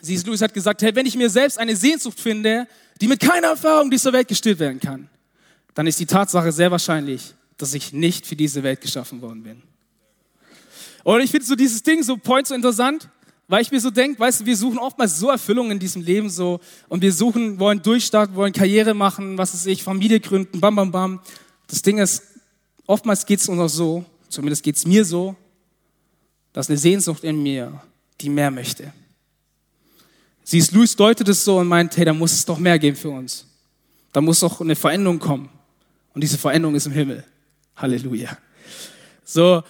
[0.01, 0.25] C.S.
[0.25, 2.69] Lewis hat gesagt, hey, wenn ich mir selbst eine Sehnsucht finde,
[3.01, 5.09] die mit keiner Erfahrung dieser Welt gestillt werden kann,
[5.75, 9.63] dann ist die Tatsache sehr wahrscheinlich, dass ich nicht für diese Welt geschaffen worden bin.
[11.03, 13.09] Und ich finde so dieses Ding, so Point so interessant,
[13.49, 16.29] weil ich mir so denke, weißt du, wir suchen oftmals so Erfüllung in diesem Leben
[16.29, 20.75] so und wir suchen, wollen durchstarten, wollen Karriere machen, was weiß ich, Familie gründen, bam,
[20.75, 21.21] bam, bam.
[21.69, 22.23] Das Ding ist,
[22.87, 25.37] oftmals geht es uns auch so, zumindest geht es mir so,
[26.53, 27.81] dass eine Sehnsucht in mir,
[28.21, 28.93] die mehr möchte.
[30.43, 33.11] Siehst, Louis deutet es so und meint, hey, da muss es doch mehr geben für
[33.11, 33.47] uns.
[34.13, 35.49] Da muss doch eine Veränderung kommen.
[36.15, 37.25] Und diese Veränderung ist im Himmel.
[37.77, 38.39] Halleluja.
[39.25, 39.63] So,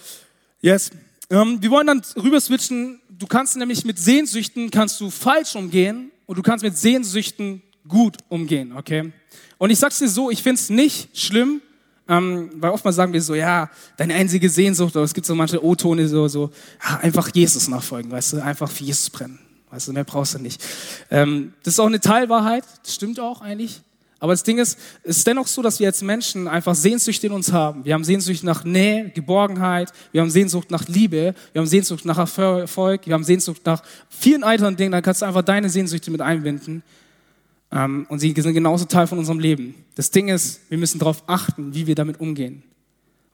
[0.61, 0.93] jetzt,
[1.29, 3.01] ähm, wir wollen dann rüber switchen.
[3.09, 8.17] Du kannst nämlich mit Sehnsüchten kannst du falsch umgehen und du kannst mit Sehnsüchten gut
[8.29, 9.11] umgehen, okay?
[9.57, 11.61] Und ich sag's dir so, ich find's nicht schlimm,
[12.07, 15.63] ähm, weil oftmals sagen wir so, ja, deine einzige Sehnsucht, oder es gibt so manche
[15.63, 16.51] O-Tone, so, so,
[16.83, 19.39] ja, einfach Jesus nachfolgen, weißt du, einfach für Jesus brennen,
[19.71, 20.63] weißt du, mehr brauchst du nicht.
[21.09, 23.81] Ähm, das ist auch eine Teilwahrheit, das stimmt auch eigentlich.
[24.19, 27.31] Aber das Ding ist, es ist dennoch so, dass wir als Menschen einfach Sehnsucht in
[27.31, 27.85] uns haben.
[27.85, 32.17] Wir haben Sehnsucht nach Nähe, Geborgenheit, wir haben Sehnsucht nach Liebe, wir haben Sehnsucht nach
[32.17, 34.91] Erfolg, wir haben Sehnsucht nach vielen weiteren Dingen.
[34.91, 36.81] Dann kannst du einfach deine Sehnsüchte mit einbinden.
[37.71, 39.75] Ähm, und sie sind genauso Teil von unserem Leben.
[39.95, 42.63] Das Ding ist, wir müssen darauf achten, wie wir damit umgehen.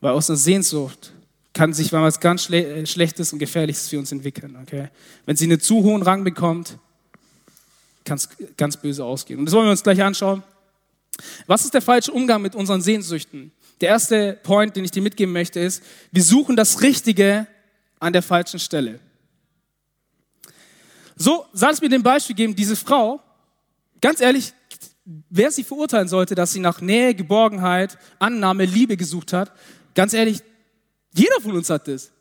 [0.01, 1.13] Weil aus einer Sehnsucht
[1.53, 4.57] kann sich was ganz Schle äh, Schlechtes und Gefährliches für uns entwickeln.
[4.61, 4.89] Okay?
[5.25, 6.77] Wenn sie einen zu hohen Rang bekommt,
[8.03, 9.39] kann es ganz böse ausgehen.
[9.39, 10.43] Und das wollen wir uns gleich anschauen.
[11.47, 13.52] Was ist der falsche Umgang mit unseren Sehnsüchten?
[13.82, 17.47] Der erste Point, den ich dir mitgeben möchte, ist, wir suchen das Richtige
[17.99, 18.99] an der falschen Stelle.
[21.15, 23.21] So, soll es mir den Beispiel geben, diese Frau,
[24.04, 24.52] Ganz ehrlich,
[25.06, 29.49] wer sie verurteilen sollte, dass sie nach Nähe, Geborgenheit, Annahme, Liebe gesucht hat,
[29.95, 30.41] ganz ehrlich,
[31.13, 32.12] jeder von uns hat das.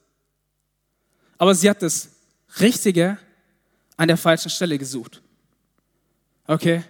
[1.39, 2.11] Aber sie hat das
[2.61, 3.19] Richtige
[3.97, 5.23] an der falschen Stelle gesucht.
[6.47, 6.85] Okay?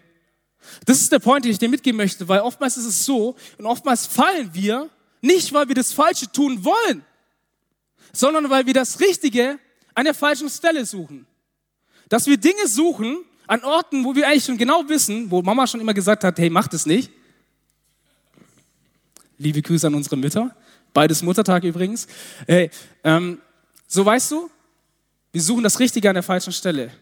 [0.86, 3.66] Das ist der Point, den ich dir mitgeben möchte, weil oftmals ist es so und
[3.66, 4.88] oftmals fallen wir
[5.20, 7.04] nicht, weil wir das Falsche tun wollen,
[8.12, 9.58] sondern weil wir das Richtige
[9.94, 11.26] an der falschen Stelle suchen.
[12.08, 15.80] Dass wir Dinge suchen, an Orten, wo wir eigentlich schon genau wissen, wo Mama schon
[15.80, 17.10] immer gesagt hat, hey, mach das nicht.
[19.38, 20.54] Liebe Grüße an unsere Mütter.
[20.94, 22.06] Beides Muttertag übrigens.
[22.46, 22.70] Hey,
[23.02, 23.40] ähm,
[23.88, 24.50] so weißt du,
[25.32, 26.92] wir suchen das Richtige an der falschen Stelle.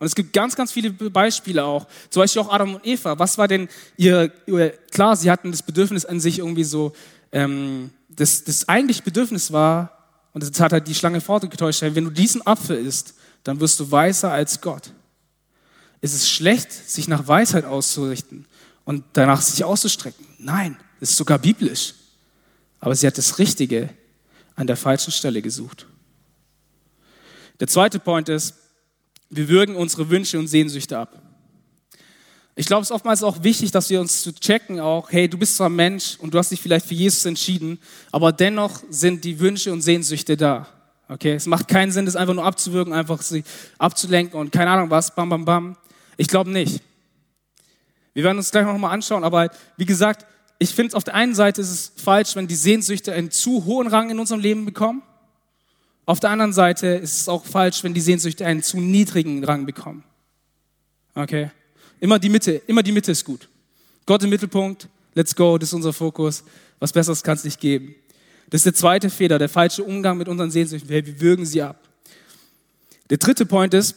[0.00, 1.86] Und es gibt ganz, ganz viele Beispiele auch.
[2.08, 3.18] Zum Beispiel auch Adam und Eva.
[3.18, 4.30] Was war denn ihr,
[4.90, 6.94] klar, sie hatten das Bedürfnis an sich irgendwie so,
[7.32, 9.98] ähm, das, das eigentlich Bedürfnis war,
[10.32, 13.90] und das hat halt die Schlange fortgetäuscht, wenn du diesen Apfel isst, dann wirst du
[13.90, 14.92] weißer als Gott.
[16.00, 18.46] Ist es schlecht, sich nach Weisheit auszurichten
[18.84, 20.24] und danach sich auszustrecken?
[20.38, 21.94] Nein, es ist sogar biblisch.
[22.78, 23.90] Aber sie hat das Richtige
[24.54, 25.86] an der falschen Stelle gesucht.
[27.58, 28.54] Der zweite Point ist,
[29.30, 31.22] wir würgen unsere Wünsche und Sehnsüchte ab.
[32.56, 35.38] Ich glaube, es ist oftmals auch wichtig, dass wir uns zu checken auch, hey, du
[35.38, 37.78] bist zwar Mensch und du hast dich vielleicht für Jesus entschieden,
[38.10, 40.66] aber dennoch sind die Wünsche und Sehnsüchte da.
[41.08, 43.44] Okay, es macht keinen Sinn, das einfach nur abzuwürgen, einfach sie
[43.78, 45.76] abzulenken und keine Ahnung was, bam, bam, bam.
[46.16, 46.82] Ich glaube nicht.
[48.12, 50.26] Wir werden uns gleich noch mal anschauen, aber wie gesagt,
[50.58, 53.86] ich finde, auf der einen Seite ist es falsch, wenn die Sehnsüchte einen zu hohen
[53.86, 55.02] Rang in unserem Leben bekommen.
[56.10, 59.64] Auf der anderen Seite ist es auch falsch, wenn die Sehnsüchte einen zu niedrigen Rang
[59.64, 60.02] bekommen.
[61.14, 61.52] Okay?
[62.00, 63.48] Immer die Mitte, immer die Mitte ist gut.
[64.06, 66.42] Gott im Mittelpunkt, let's go, das ist unser Fokus.
[66.80, 67.94] Was Besseres kann es nicht geben.
[68.48, 70.90] Das ist der zweite Fehler, der falsche Umgang mit unseren Sehnsüchten.
[70.90, 71.78] Wir würgen sie ab.
[73.08, 73.94] Der dritte Point ist,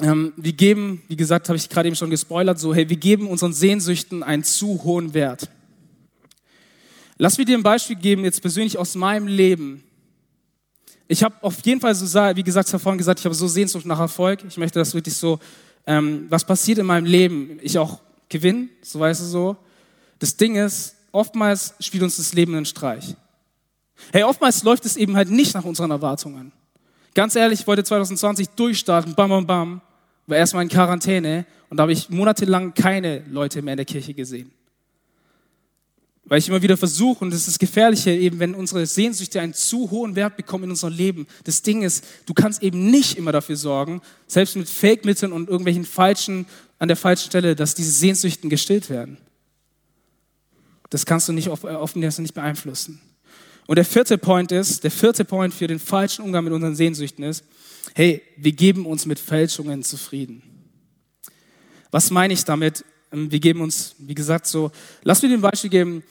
[0.00, 3.26] ähm, wir geben, wie gesagt, habe ich gerade eben schon gespoilert, so, hey, wir geben
[3.26, 5.50] unseren Sehnsüchten einen zu hohen Wert.
[7.18, 9.82] Lass mir dir ein Beispiel geben, jetzt persönlich aus meinem Leben.
[11.08, 14.00] Ich habe auf jeden Fall so, wie gesagt, vorhin gesagt, ich habe so Sehnsucht nach
[14.00, 14.40] Erfolg.
[14.48, 15.38] Ich möchte das wirklich so,
[15.86, 19.56] ähm, was passiert in meinem Leben, ich auch gewinne, so weißt du so.
[20.18, 23.14] Das Ding ist, oftmals spielt uns das Leben einen Streich.
[24.12, 26.52] Hey, oftmals läuft es eben halt nicht nach unseren Erwartungen.
[27.14, 29.80] Ganz ehrlich, ich wollte 2020 durchstarten, bam, bam, bam
[30.26, 34.12] war erstmal in Quarantäne und da habe ich monatelang keine Leute mehr in der Kirche
[34.12, 34.50] gesehen.
[36.28, 39.54] Weil ich immer wieder versuche, und das ist das Gefährliche, eben wenn unsere Sehnsüchte einen
[39.54, 41.26] zu hohen Wert bekommen in unserem Leben.
[41.44, 45.84] Das Ding ist, du kannst eben nicht immer dafür sorgen, selbst mit Fake-Mitteln und irgendwelchen
[45.84, 46.46] falschen,
[46.78, 49.18] an der falschen Stelle, dass diese Sehnsüchten gestillt werden.
[50.90, 53.00] Das kannst du nicht, offen nicht beeinflussen.
[53.66, 57.24] Und der vierte Point ist, der vierte Point für den falschen Umgang mit unseren Sehnsüchten
[57.24, 57.44] ist,
[57.94, 60.42] hey, wir geben uns mit Fälschungen zufrieden.
[61.90, 62.84] Was meine ich damit?
[63.12, 64.70] Ähm, wir geben uns, wie gesagt, so,
[65.02, 66.02] lass mir den Beispiel geben,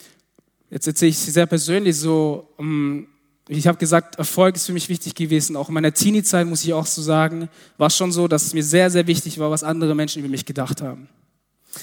[0.70, 3.08] jetzt erzähle ich sehr persönlich so, ähm,
[3.48, 5.56] ich habe gesagt, Erfolg ist für mich wichtig gewesen.
[5.56, 8.64] Auch in meiner Teenie-Zeit, muss ich auch so sagen, war schon so, dass es mir
[8.64, 11.08] sehr, sehr wichtig war, was andere Menschen über mich gedacht haben.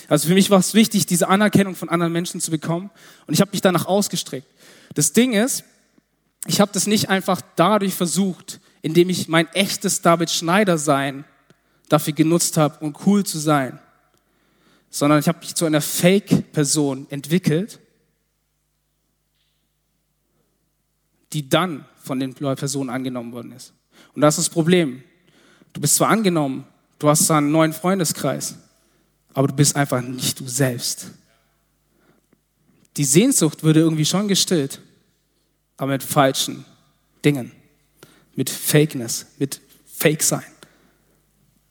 [0.09, 2.91] Also für mich war es wichtig, diese Anerkennung von anderen Menschen zu bekommen
[3.27, 4.49] und ich habe mich danach ausgestreckt.
[4.95, 5.65] Das Ding ist,
[6.47, 11.25] ich habe das nicht einfach dadurch versucht, indem ich mein echtes David Schneider sein
[11.89, 13.79] dafür genutzt habe, um cool zu sein,
[14.93, 17.81] sondern ich habe mich zu einer Fake-Person entwickelt,
[21.33, 23.73] die dann von den Personen angenommen worden ist.
[24.15, 25.03] Und das ist das Problem.
[25.73, 26.67] Du bist zwar angenommen,
[26.99, 28.57] du hast zwar einen neuen Freundeskreis,
[29.33, 31.07] aber du bist einfach nicht du selbst.
[32.99, 34.83] Die Sehnsucht würde irgendwie schon gestillt,
[35.79, 36.67] aber mit falschen
[37.25, 37.53] Dingen,
[38.35, 40.45] mit Fakeness, mit Fake sein.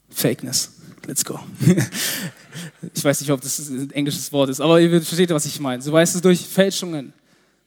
[0.10, 0.81] Fakeness.
[1.08, 1.40] Let's go.
[2.94, 5.82] ich weiß nicht, ob das ein englisches Wort ist, aber ihr versteht, was ich meine.
[5.82, 7.14] So weißt du, durch Fälschungen.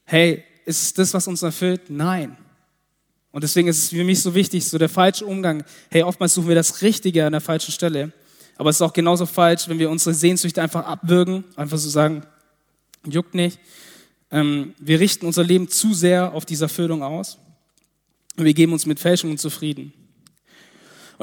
[0.05, 1.83] Hey, ist das, was uns erfüllt?
[1.89, 2.37] Nein.
[3.33, 5.65] Und deswegen ist es für mich so wichtig, so der falsche Umgang.
[5.91, 8.13] Hey, oftmals suchen wir das Richtige an der falschen Stelle.
[8.57, 12.23] Aber es ist auch genauso falsch, wenn wir unsere Sehnsüchte einfach abwürgen, einfach so sagen,
[13.05, 13.59] juckt nicht.
[14.31, 17.39] Ähm, wir richten unser Leben zu sehr auf diese Erfüllung aus.
[18.37, 19.93] Und wir geben uns mit Fälschungen zufrieden.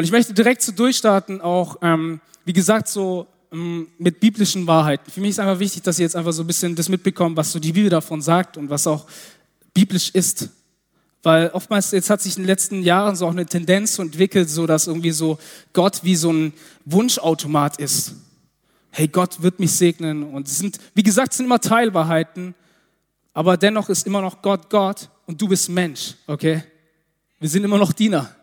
[0.02, 5.12] Und ich möchte direkt so durchstarten, auch, ähm, wie gesagt, so ähm, mit biblischen Wahrheiten.
[5.12, 7.52] Für mich ist einfach wichtig, dass ihr jetzt einfach so ein bisschen das mitbekommt, was
[7.52, 9.06] so die Bibel davon sagt und was auch
[9.76, 10.50] biblisch ist.
[11.22, 14.66] Weil oftmals, jetzt hat sich in den letzten Jahren so auch eine Tendenz entwickelt, so
[14.66, 15.38] dass irgendwie so
[15.72, 16.54] Gott wie so ein
[16.86, 18.16] Wunschautomat ist.
[18.90, 20.24] Hey, Gott wird mich segnen.
[20.24, 22.56] Und es sind, wie gesagt, es sind immer Teilwahrheiten,
[23.36, 26.64] aber dennoch ist immer noch Gott Gott und du bist Mensch, okay?
[27.40, 28.36] Wir sind immer noch Diener.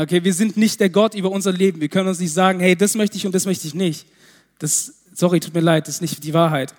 [0.00, 1.80] Okay, wir sind nicht der Gott über unser Leben.
[1.80, 4.06] Wir können uns nicht sagen, hey, das möchte ich und das möchte ich nicht.
[4.60, 6.72] Das, sorry, tut mir leid, das ist nicht die Wahrheit.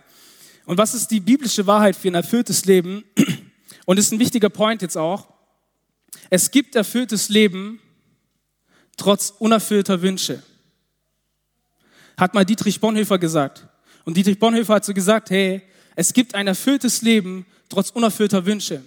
[0.66, 3.04] Und was ist die biblische Wahrheit für ein erfülltes Leben?
[3.86, 5.28] Und das ist ein wichtiger Point jetzt auch.
[6.30, 7.82] Es gibt erfülltes Leben
[8.96, 10.42] trotz unerfüllter Wünsche.
[12.16, 13.68] Hat mal Dietrich Bonhoeffer gesagt.
[14.06, 15.62] Und Dietrich Bonhoeffer hat so gesagt, hey,
[15.98, 18.82] es gibt ein erfülltes Leben trotz unerfüllter Wünsche.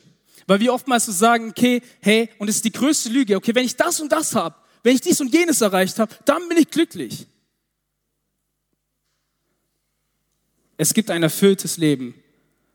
[0.47, 3.65] Weil wir oftmals so sagen, okay, hey, und es ist die größte Lüge, okay, wenn
[3.65, 6.71] ich das und das habe, wenn ich dies und jenes erreicht habe, dann bin ich
[6.71, 7.27] glücklich.
[10.77, 12.15] Es gibt ein erfülltes Leben,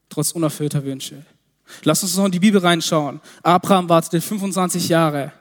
[0.07, 1.25] trotz unerfüllter Wünsche.
[1.83, 3.19] Lass uns noch in die Bibel reinschauen.
[3.43, 5.33] Abraham wartete 25 Jahre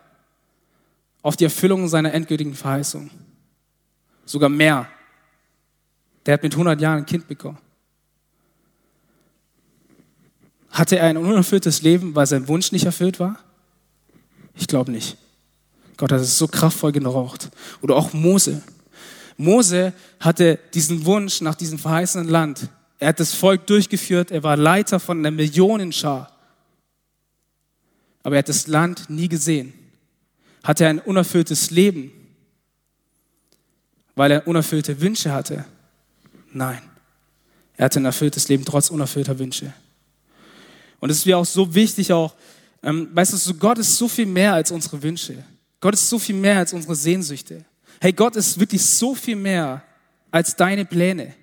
[1.22, 3.10] auf die Erfüllung seiner endgültigen Verheißung.
[4.24, 4.88] Sogar mehr.
[6.24, 7.58] Der hat mit 100 Jahren ein Kind bekommen.
[10.76, 13.38] Hatte er ein unerfülltes Leben, weil sein Wunsch nicht erfüllt war?
[14.54, 15.16] Ich glaube nicht.
[15.96, 17.48] Gott hat es so kraftvoll geraucht.
[17.80, 18.60] Oder auch Mose.
[19.38, 22.68] Mose hatte diesen Wunsch nach diesem verheißenen Land.
[22.98, 24.30] Er hat das Volk durchgeführt.
[24.30, 26.30] Er war Leiter von einer Millionenschar.
[28.22, 29.72] Aber er hat das Land nie gesehen.
[30.62, 32.12] Hatte er ein unerfülltes Leben,
[34.14, 35.64] weil er unerfüllte Wünsche hatte?
[36.52, 36.82] Nein.
[37.78, 39.72] Er hatte ein erfülltes Leben trotz unerfüllter Wünsche.
[41.00, 42.34] Und es ist mir auch so wichtig, auch,
[42.82, 45.42] ähm, weißt du, so Gott ist so viel mehr als unsere Wünsche.
[45.80, 47.64] Gott ist so viel mehr als unsere Sehnsüchte.
[48.00, 49.82] Hey, Gott ist wirklich so viel mehr
[50.30, 51.34] als deine Pläne.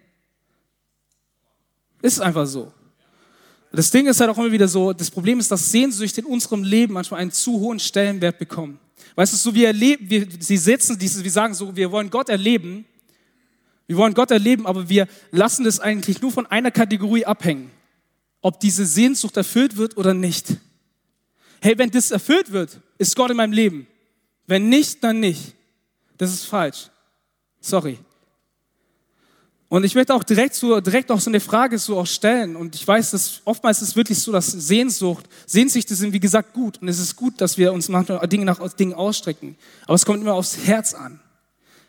[2.02, 2.72] Ist einfach so.
[3.72, 6.64] Das Ding ist halt auch immer wieder so, das Problem ist, dass Sehnsüchte in unserem
[6.64, 8.80] Leben manchmal einen zu hohen Stellenwert bekommen.
[9.16, 12.30] Weißt du, so wir erleben, wir, sie setzen dieses, wir sagen so, wir wollen Gott
[12.30, 12.86] erleben,
[13.88, 17.72] wir wollen Gott erleben, aber wir lassen das eigentlich nur von einer Kategorie abhängen
[18.44, 20.58] ob diese Sehnsucht erfüllt wird oder nicht.
[21.62, 23.88] Hey, wenn das erfüllt wird, ist Gott in meinem Leben.
[24.46, 25.56] Wenn nicht, dann nicht.
[26.18, 26.90] Das ist falsch.
[27.62, 27.98] Sorry.
[29.70, 32.58] Und ich möchte auch direkt so, direkt auch so eine Frage so auch stellen.
[32.58, 36.54] Und ich weiß, dass oftmals ist es wirklich so, dass Sehnsucht, Sehnsüchte sind wie gesagt
[36.54, 36.80] gut.
[36.82, 39.56] Und es ist gut, dass wir uns manchmal Dinge nach Dingen ausstrecken.
[39.86, 41.22] Aber es kommt immer aufs Herz an.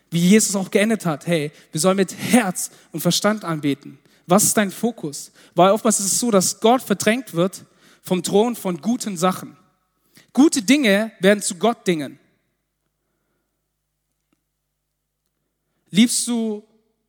[0.09, 1.27] Wie Jesus auch geendet hat.
[1.27, 3.99] Hey, wir sollen mit Herz und Verstand anbeten.
[4.27, 5.31] Was ist dein Fokus?
[5.53, 7.65] Weil oftmals ist es so, dass Gott verdrängt wird
[8.01, 9.57] vom Thron von guten Sachen.
[10.33, 12.19] Gute Dinge werden zu Gott Dingen.
[15.89, 16.63] Liebst du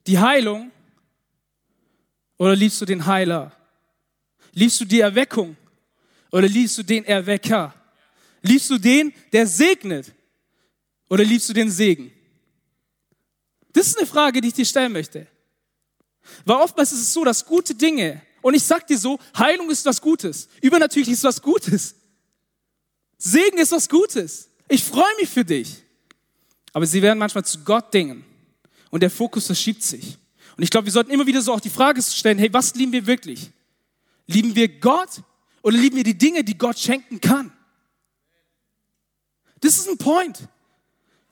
[0.07, 0.70] die Heilung
[2.38, 3.52] oder liebst du den Heiler?
[4.52, 5.57] Liebst du die Erweckung
[6.31, 7.74] oder liebst du den Erwecker?
[8.42, 10.12] Liebst du den, der segnet
[11.09, 12.12] oder liebst du den Segen?
[13.72, 15.26] Das ist eine Frage, die ich dir stellen möchte.
[16.45, 19.85] Weil oftmals ist es so, dass gute Dinge, und ich sag dir so, Heilung ist
[19.85, 21.95] was Gutes, übernatürlich ist was Gutes,
[23.19, 24.49] Segen ist was Gutes.
[24.69, 25.83] Ich freue mich für dich.
[26.73, 28.25] Aber sie werden manchmal zu Gott Dingen
[28.91, 30.19] und der Fokus verschiebt sich.
[30.57, 32.93] Und ich glaube, wir sollten immer wieder so auch die Frage stellen, hey, was lieben
[32.93, 33.51] wir wirklich?
[34.27, 35.23] Lieben wir Gott
[35.62, 37.53] oder lieben wir die Dinge, die Gott schenken kann?
[39.61, 40.49] Das ist ein Point.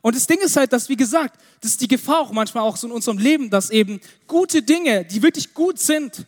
[0.04, 2.76] Und das Ding ist halt, dass, wie gesagt, das ist die Gefahr auch manchmal auch
[2.76, 6.26] so in unserem Leben, dass eben gute Dinge, die wirklich gut sind,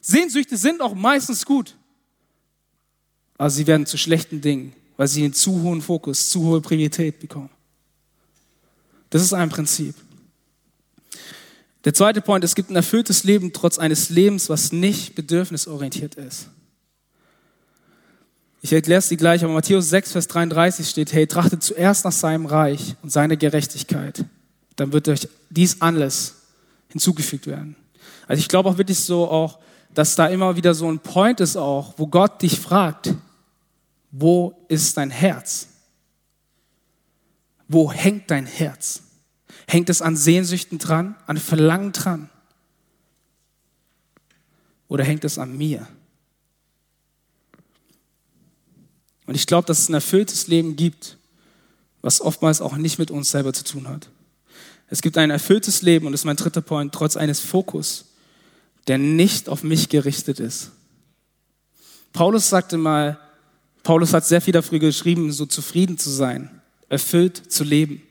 [0.00, 1.76] Sehnsüchte sind auch meistens gut,
[3.38, 7.20] aber sie werden zu schlechten Dingen, weil sie einen zu hohen Fokus, zu hohe Priorität
[7.20, 7.50] bekommen.
[9.10, 9.94] Das ist ein Prinzip.
[11.84, 16.48] Der zweite Point, es gibt ein erfülltes Leben trotz eines Lebens, was nicht bedürfnisorientiert ist.
[18.62, 22.12] Ich erkläre es dir gleich, aber Matthäus 6, Vers 33 steht, hey, trachtet zuerst nach
[22.12, 24.24] seinem Reich und seiner Gerechtigkeit.
[24.76, 26.34] Dann wird euch dies alles
[26.88, 27.76] hinzugefügt werden.
[28.26, 29.58] Also ich glaube auch wirklich so auch,
[29.94, 33.14] dass da immer wieder so ein Point ist auch, wo Gott dich fragt,
[34.10, 35.68] wo ist dein Herz?
[37.68, 39.02] Wo hängt dein Herz?
[39.68, 42.30] Hängt es an Sehnsüchten dran, an Verlangen dran?
[44.88, 45.86] Oder hängt es an mir?
[49.26, 51.18] Und ich glaube, dass es ein erfülltes Leben gibt,
[52.00, 54.08] was oftmals auch nicht mit uns selber zu tun hat.
[54.88, 58.06] Es gibt ein erfülltes Leben, und das ist mein dritter Point, trotz eines Fokus,
[58.86, 60.70] der nicht auf mich gerichtet ist.
[62.12, 63.18] Paulus sagte mal,
[63.82, 68.02] Paulus hat sehr viel dafür geschrieben, so zufrieden zu sein, erfüllt zu leben.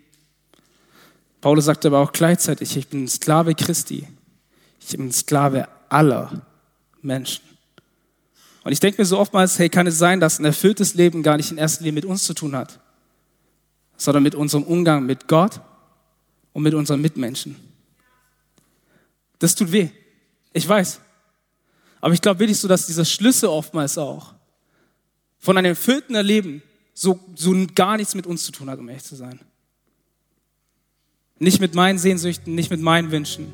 [1.41, 4.08] Paulus sagte aber auch gleichzeitig, ich bin Sklave Christi.
[4.80, 6.45] Ich bin Sklave aller
[7.01, 7.43] Menschen.
[8.65, 11.38] Und ich denke mir so oftmals, hey, kann es sein, dass ein erfülltes Leben gar
[11.38, 12.80] nicht in erster Linie mit uns zu tun hat,
[13.95, 15.62] sondern mit unserem Umgang mit Gott
[16.51, 17.56] und mit unseren Mitmenschen.
[19.38, 19.89] Das tut weh.
[20.51, 20.99] Ich weiß.
[22.01, 24.34] Aber ich glaube wirklich so, dass dieser Schlüssel oftmals auch
[25.38, 26.63] von einem erfüllten Leben
[26.95, 29.39] so, so gar nichts mit uns zu tun hat, um ehrlich zu sein.
[31.38, 33.54] Nicht mit meinen Sehnsüchten, nicht mit meinen Wünschen.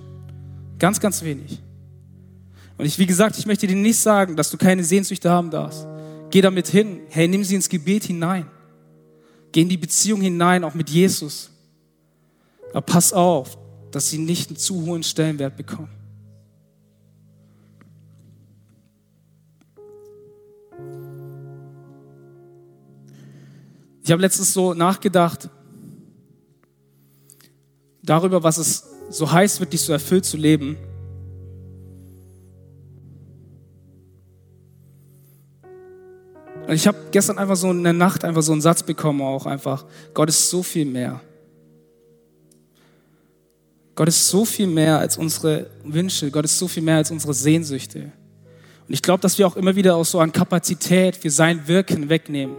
[0.79, 1.59] Ganz, ganz wenig.
[2.81, 5.85] Und ich, wie gesagt, ich möchte dir nicht sagen, dass du keine Sehnsüchte haben darfst.
[6.31, 7.01] Geh damit hin.
[7.09, 8.47] Hey, nimm sie ins Gebet hinein.
[9.51, 11.51] Geh in die Beziehung hinein, auch mit Jesus.
[12.71, 13.55] Aber pass auf,
[13.91, 15.89] dass sie nicht einen zu hohen Stellenwert bekommen.
[24.03, 25.51] Ich habe letztens so nachgedacht,
[28.01, 30.77] darüber, was es so heißt, wirklich so erfüllt zu leben.
[36.71, 39.45] Und ich habe gestern einfach so in der Nacht einfach so einen Satz bekommen, auch
[39.45, 41.19] einfach, Gott ist so viel mehr.
[43.93, 47.33] Gott ist so viel mehr als unsere Wünsche, Gott ist so viel mehr als unsere
[47.33, 48.13] Sehnsüchte.
[48.87, 52.07] Und ich glaube, dass wir auch immer wieder auch so an Kapazität für sein Wirken
[52.07, 52.55] wegnehmen,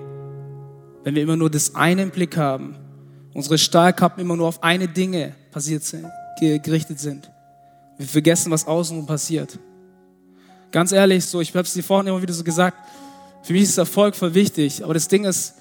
[1.05, 2.77] wenn wir immer nur das eine im Blick haben
[3.33, 6.05] unsere Stahlkappen immer nur auf eine Dinge passiert sind,
[6.38, 7.31] gerichtet sind.
[7.96, 9.59] Wir vergessen, was außenrum passiert.
[10.70, 12.77] Ganz ehrlich, so, ich habe es dir vorhin immer wieder so gesagt,
[13.42, 15.55] für mich ist Erfolg voll wichtig, aber das Ding ist,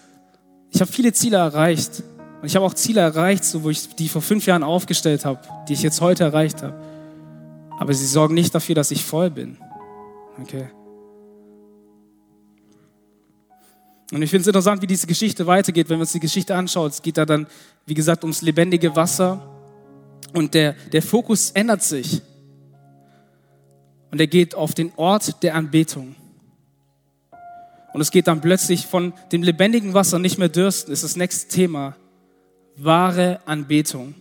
[0.69, 2.03] ich habe viele Ziele erreicht.
[2.41, 5.41] Und ich habe auch Ziele erreicht, so, wo ich die vor fünf Jahren aufgestellt habe,
[5.67, 6.79] die ich jetzt heute erreicht habe.
[7.79, 9.57] Aber sie sorgen nicht dafür, dass ich voll bin.
[10.39, 10.69] Okay.
[14.11, 16.91] Und ich finde es interessant, wie diese Geschichte weitergeht, wenn man uns die Geschichte anschaut.
[16.91, 17.47] Es geht da dann,
[17.85, 19.47] wie gesagt, ums lebendige Wasser
[20.33, 22.21] und der, der Fokus ändert sich.
[24.11, 26.15] Und er geht auf den Ort der Anbetung.
[27.93, 31.49] Und es geht dann plötzlich von dem lebendigen Wasser nicht mehr dürsten, ist das nächste
[31.49, 31.95] Thema.
[32.77, 34.15] Wahre Anbetung.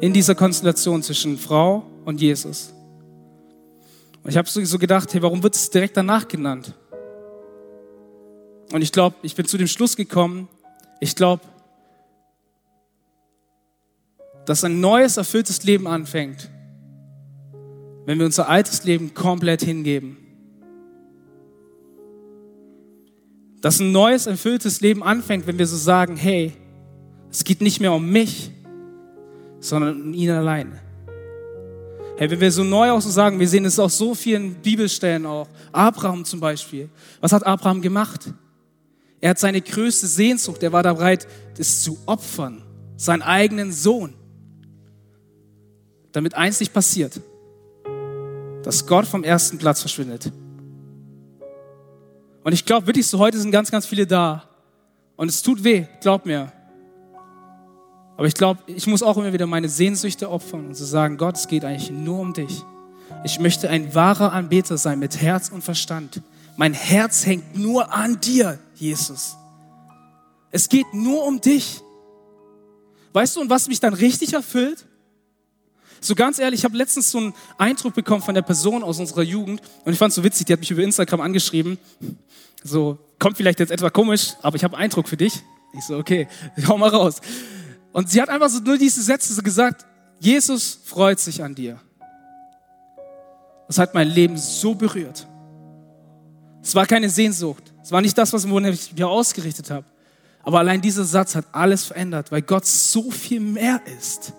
[0.00, 2.72] In dieser Konstellation zwischen Frau und Jesus.
[4.22, 6.74] Und ich habe so gedacht, hey, warum wird es direkt danach genannt?
[8.72, 10.48] Und ich glaube, ich bin zu dem Schluss gekommen,
[11.00, 11.42] ich glaube,
[14.46, 16.50] dass ein neues, erfülltes Leben anfängt,
[18.06, 20.16] wenn wir unser altes Leben komplett hingeben.
[23.60, 26.52] Dass ein neues, erfülltes Leben anfängt, wenn wir so sagen, hey,
[27.30, 28.50] es geht nicht mehr um mich,
[29.60, 30.80] sondern um ihn alleine.
[32.16, 35.24] Hey, wenn wir so neu auch so sagen, wir sehen es auch so vielen Bibelstellen
[35.24, 35.48] auch.
[35.72, 36.88] Abraham zum Beispiel.
[37.20, 38.32] Was hat Abraham gemacht?
[39.20, 42.62] Er hat seine größte Sehnsucht, er war da bereit, das zu opfern,
[42.96, 44.14] seinen eigenen Sohn,
[46.12, 47.20] damit eins nicht passiert,
[48.62, 50.32] dass Gott vom ersten Platz verschwindet.
[52.50, 54.42] Und ich glaube wirklich so, heute sind ganz, ganz viele da.
[55.14, 56.52] Und es tut weh, glaub mir.
[58.16, 61.16] Aber ich glaube, ich muss auch immer wieder meine Sehnsüchte opfern und zu so sagen,
[61.16, 62.64] Gott, es geht eigentlich nur um dich.
[63.22, 66.22] Ich möchte ein wahrer Anbeter sein mit Herz und Verstand.
[66.56, 69.36] Mein Herz hängt nur an dir, Jesus.
[70.50, 71.82] Es geht nur um dich.
[73.12, 74.86] Weißt du, und was mich dann richtig erfüllt?
[76.00, 79.22] So ganz ehrlich, ich habe letztens so einen Eindruck bekommen von der Person aus unserer
[79.22, 81.78] Jugend und ich fand es so witzig, die hat mich über Instagram angeschrieben.
[82.64, 85.42] So, kommt vielleicht jetzt etwa komisch, aber ich habe einen Eindruck für dich.
[85.74, 86.26] Ich so, okay,
[86.68, 87.20] hau mal raus.
[87.92, 89.84] Und sie hat einfach so nur diese Sätze so gesagt,
[90.18, 91.80] Jesus freut sich an dir.
[93.66, 95.26] Das hat mein Leben so berührt.
[96.62, 97.72] Es war keine Sehnsucht.
[97.82, 99.86] Es war nicht das, was ich mir ausgerichtet habe.
[100.42, 104.32] Aber allein dieser Satz hat alles verändert, weil Gott so viel mehr ist.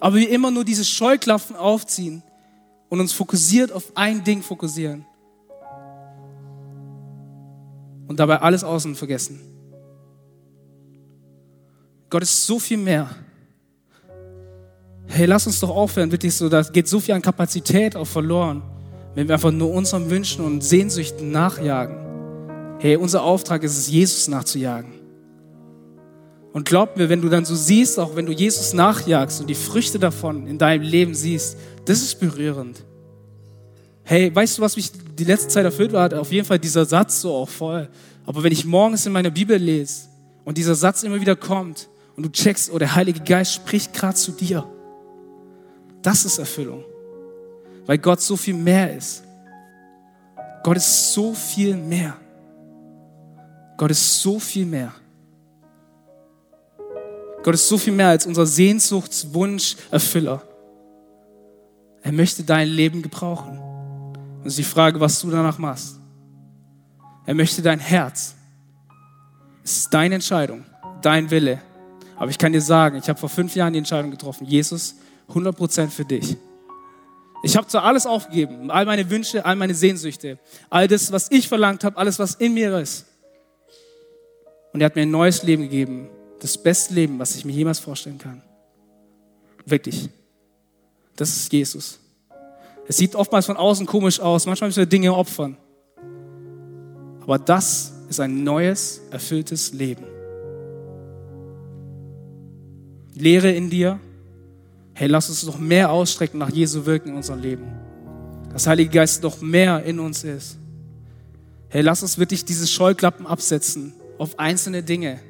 [0.00, 2.22] Aber wir immer nur diese Scheuklappen aufziehen
[2.88, 5.04] und uns fokussiert auf ein Ding fokussieren.
[8.06, 9.40] Und dabei alles außen vergessen.
[12.08, 13.10] Gott ist so viel mehr.
[15.08, 18.62] Hey, lass uns doch aufhören, wirklich so, da geht so viel an Kapazität auch verloren,
[19.14, 21.96] wenn wir einfach nur unseren Wünschen und Sehnsüchten nachjagen.
[22.78, 24.95] Hey, unser Auftrag ist es, Jesus nachzujagen.
[26.56, 29.54] Und glaub mir, wenn du dann so siehst, auch wenn du Jesus nachjagst und die
[29.54, 32.82] Früchte davon in deinem Leben siehst, das ist berührend.
[34.04, 36.10] Hey, weißt du, was mich die letzte Zeit erfüllt war?
[36.18, 37.90] Auf jeden Fall dieser Satz so auch voll.
[38.24, 40.08] Aber wenn ich morgens in meiner Bibel lese
[40.46, 44.14] und dieser Satz immer wieder kommt und du checkst, oh, der Heilige Geist spricht gerade
[44.14, 44.66] zu dir,
[46.00, 46.86] das ist Erfüllung.
[47.84, 49.24] Weil Gott so viel mehr ist.
[50.62, 52.16] Gott ist so viel mehr.
[53.76, 54.94] Gott ist so viel mehr.
[57.46, 60.42] Gott ist so viel mehr als unser Sehnsuchtswunsch-Erfüller.
[62.02, 63.60] Er möchte dein Leben gebrauchen.
[63.60, 66.00] Und es ist die Frage, was du danach machst.
[67.24, 68.34] Er möchte dein Herz.
[69.62, 70.64] Es ist deine Entscheidung,
[71.02, 71.62] dein Wille.
[72.16, 74.96] Aber ich kann dir sagen, ich habe vor fünf Jahren die Entscheidung getroffen, Jesus,
[75.32, 76.36] 100% für dich.
[77.44, 81.46] Ich habe zwar alles aufgegeben, all meine Wünsche, all meine Sehnsüchte, all das, was ich
[81.46, 83.06] verlangt habe, alles, was in mir ist.
[84.72, 86.08] Und er hat mir ein neues Leben gegeben,
[86.40, 88.42] das beste Leben, was ich mir jemals vorstellen kann.
[89.64, 90.08] Wirklich.
[91.16, 91.98] Das ist Jesus.
[92.88, 95.56] Es sieht oftmals von außen komisch aus, manchmal müssen wir Dinge opfern.
[97.22, 100.04] Aber das ist ein neues, erfülltes Leben.
[103.14, 103.98] Lehre in dir.
[104.94, 107.64] Hey, lass uns noch mehr ausstrecken nach Jesu Wirken in unserem Leben.
[108.52, 110.56] Das Heilige Geist noch mehr in uns ist.
[111.68, 115.20] Hey, lass uns wirklich diese Scheuklappen absetzen auf einzelne Dinge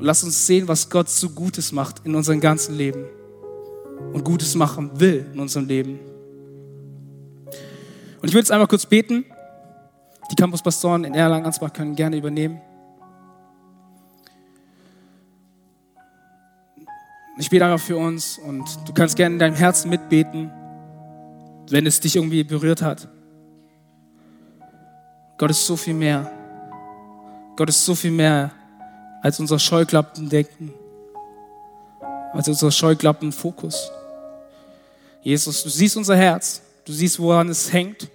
[0.00, 3.04] und lass uns sehen, was Gott so Gutes macht in unserem ganzen Leben
[4.14, 6.00] und Gutes machen will in unserem Leben.
[8.22, 9.26] Und ich will jetzt einmal kurz beten.
[10.30, 12.62] Die Campuspastoren in Erlangen-Ansbach können gerne übernehmen.
[17.38, 20.50] Ich bete einfach für uns und du kannst gerne in deinem Herzen mitbeten,
[21.68, 23.06] wenn es dich irgendwie berührt hat.
[25.36, 26.32] Gott ist so viel mehr.
[27.56, 28.52] Gott ist so viel mehr
[29.22, 30.72] als unser Scheuklappendenken,
[32.32, 33.90] als unser Scheuklappenfokus.
[35.22, 38.08] Jesus, du siehst unser Herz, du siehst, woran es hängt.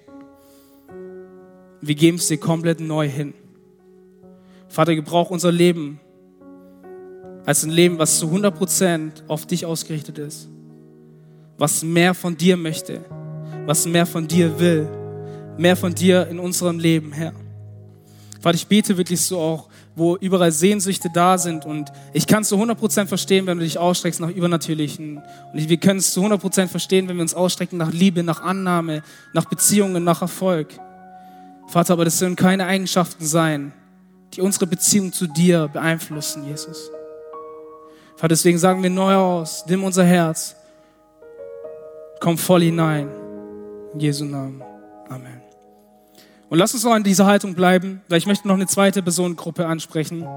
[1.82, 3.34] Wir geben es dir komplett neu hin.
[4.68, 6.00] Vater, gebrauch unser Leben
[7.46, 10.50] als ein Leben, was zu 100% auf dich ausgerichtet ist,
[11.58, 13.06] was mehr von dir möchte,
[13.68, 14.90] was mehr von dir will,
[15.58, 17.34] mehr von dir in unserem Leben, Herr.
[18.42, 21.66] Vater, ich bete wirklich so auch wo überall Sehnsüchte da sind.
[21.66, 25.22] Und ich kann es zu 100% verstehen, wenn du dich ausstreckst nach Übernatürlichen.
[25.54, 29.04] Und wir können es zu 100% verstehen, wenn wir uns ausstrecken nach Liebe, nach Annahme,
[29.34, 30.68] nach Beziehungen, nach Erfolg.
[31.68, 33.74] Vater, aber das sollen keine Eigenschaften sein,
[34.34, 36.92] die unsere Beziehung zu dir beeinflussen, Jesus.
[38.16, 40.56] Vater, deswegen sagen wir neu aus, nimm unser Herz,
[42.20, 43.10] komm voll hinein.
[43.94, 44.62] In Jesu Namen.
[45.10, 45.35] Amen.
[46.50, 49.66] Und lass uns noch an dieser Haltung bleiben, weil ich möchte noch eine zweite Personengruppe
[49.66, 50.28] ansprechen.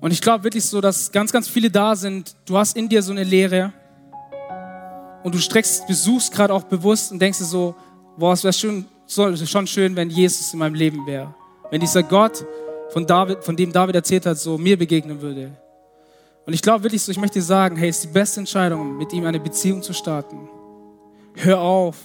[0.00, 2.36] Und ich glaube wirklich so, dass ganz, ganz viele da sind.
[2.44, 3.72] Du hast in dir so eine Lehre
[5.24, 7.74] und du streckst, besuchst gerade auch bewusst und denkst dir so,
[8.16, 11.34] boah, es wäre schon, schon schön, wenn Jesus in meinem Leben wäre.
[11.70, 12.44] Wenn dieser Gott,
[12.90, 15.50] von, David, von dem David erzählt hat, so mir begegnen würde.
[16.46, 18.96] Und ich glaube wirklich so, ich möchte dir sagen, hey, es ist die beste Entscheidung,
[18.96, 20.48] mit ihm eine Beziehung zu starten.
[21.34, 21.96] Hör auf,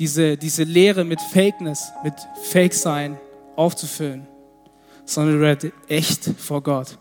[0.00, 3.18] diese, diese Lehre mit Fakeness, mit Fake-Sein
[3.54, 4.26] aufzufüllen,
[5.04, 6.98] sondern du werde echt vor Gott.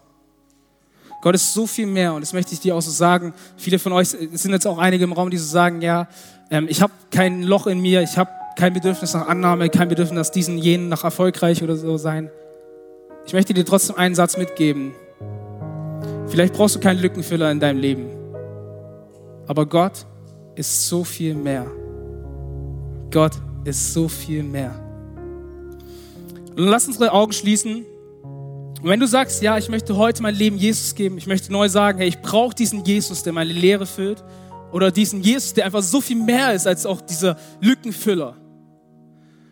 [1.21, 3.33] Gott ist so viel mehr und das möchte ich dir auch so sagen.
[3.57, 6.07] Viele von euch, es sind jetzt auch einige im Raum, die so sagen, ja,
[6.51, 10.27] ähm, ich habe kein Loch in mir, ich habe kein Bedürfnis nach Annahme, kein Bedürfnis
[10.27, 12.29] nach diesen, jenen, nach erfolgreich oder so sein.
[13.25, 14.93] Ich möchte dir trotzdem einen Satz mitgeben.
[16.27, 18.09] Vielleicht brauchst du keinen Lückenfüller in deinem Leben,
[19.47, 20.05] aber Gott
[20.55, 21.65] ist so viel mehr.
[23.11, 23.33] Gott
[23.65, 24.73] ist so viel mehr.
[26.55, 27.85] Und lass unsere Augen schließen.
[28.81, 31.67] Und wenn du sagst, ja, ich möchte heute mein Leben Jesus geben, ich möchte neu
[31.69, 34.23] sagen, hey, ich brauche diesen Jesus, der meine Lehre füllt,
[34.71, 38.35] oder diesen Jesus, der einfach so viel mehr ist als auch dieser Lückenfüller,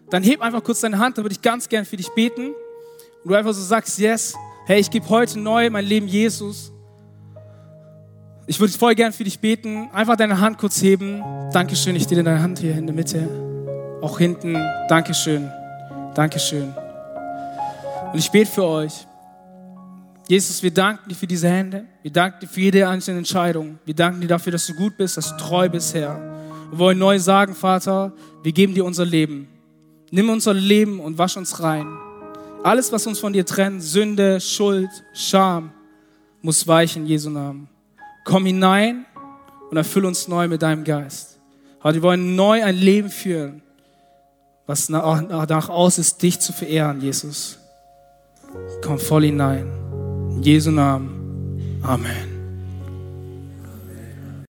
[0.09, 2.53] dann heb einfach kurz deine Hand, da würde ich ganz gern für dich beten.
[3.23, 4.35] Und du einfach so sagst, yes,
[4.65, 6.71] hey, ich gebe heute neu mein Leben Jesus.
[8.45, 9.89] Ich würde voll gern für dich beten.
[9.91, 11.21] Einfach deine Hand kurz heben.
[11.51, 13.46] Dankeschön, ich dir deine Hand hier in der Mitte.
[14.01, 14.55] Auch hinten.
[14.87, 15.51] Dankeschön.
[16.13, 16.73] Dankeschön.
[18.13, 19.07] Und ich bete für euch.
[20.27, 21.85] Jesus, wir danken dir für diese Hände.
[22.01, 23.79] Wir danken dir für jede einzelne Entscheidung.
[23.85, 26.19] Wir danken dir dafür, dass du gut bist, dass du treu bist, Herr.
[26.69, 28.11] Wir wollen neu sagen, Vater,
[28.43, 29.47] wir geben dir unser Leben.
[30.11, 31.87] Nimm unser Leben und wasch uns rein.
[32.63, 35.71] Alles, was uns von dir trennt, Sünde, Schuld, Scham,
[36.41, 37.69] muss weichen Jesu Namen.
[38.25, 39.05] Komm hinein
[39.69, 41.39] und erfülle uns neu mit deinem Geist.
[41.83, 43.61] wir wollen neu ein Leben führen,
[44.67, 47.57] was danach aus ist, dich zu verehren, Jesus.
[48.83, 49.67] Komm voll hinein.
[50.31, 51.81] In Jesu Namen.
[51.81, 52.26] Amen.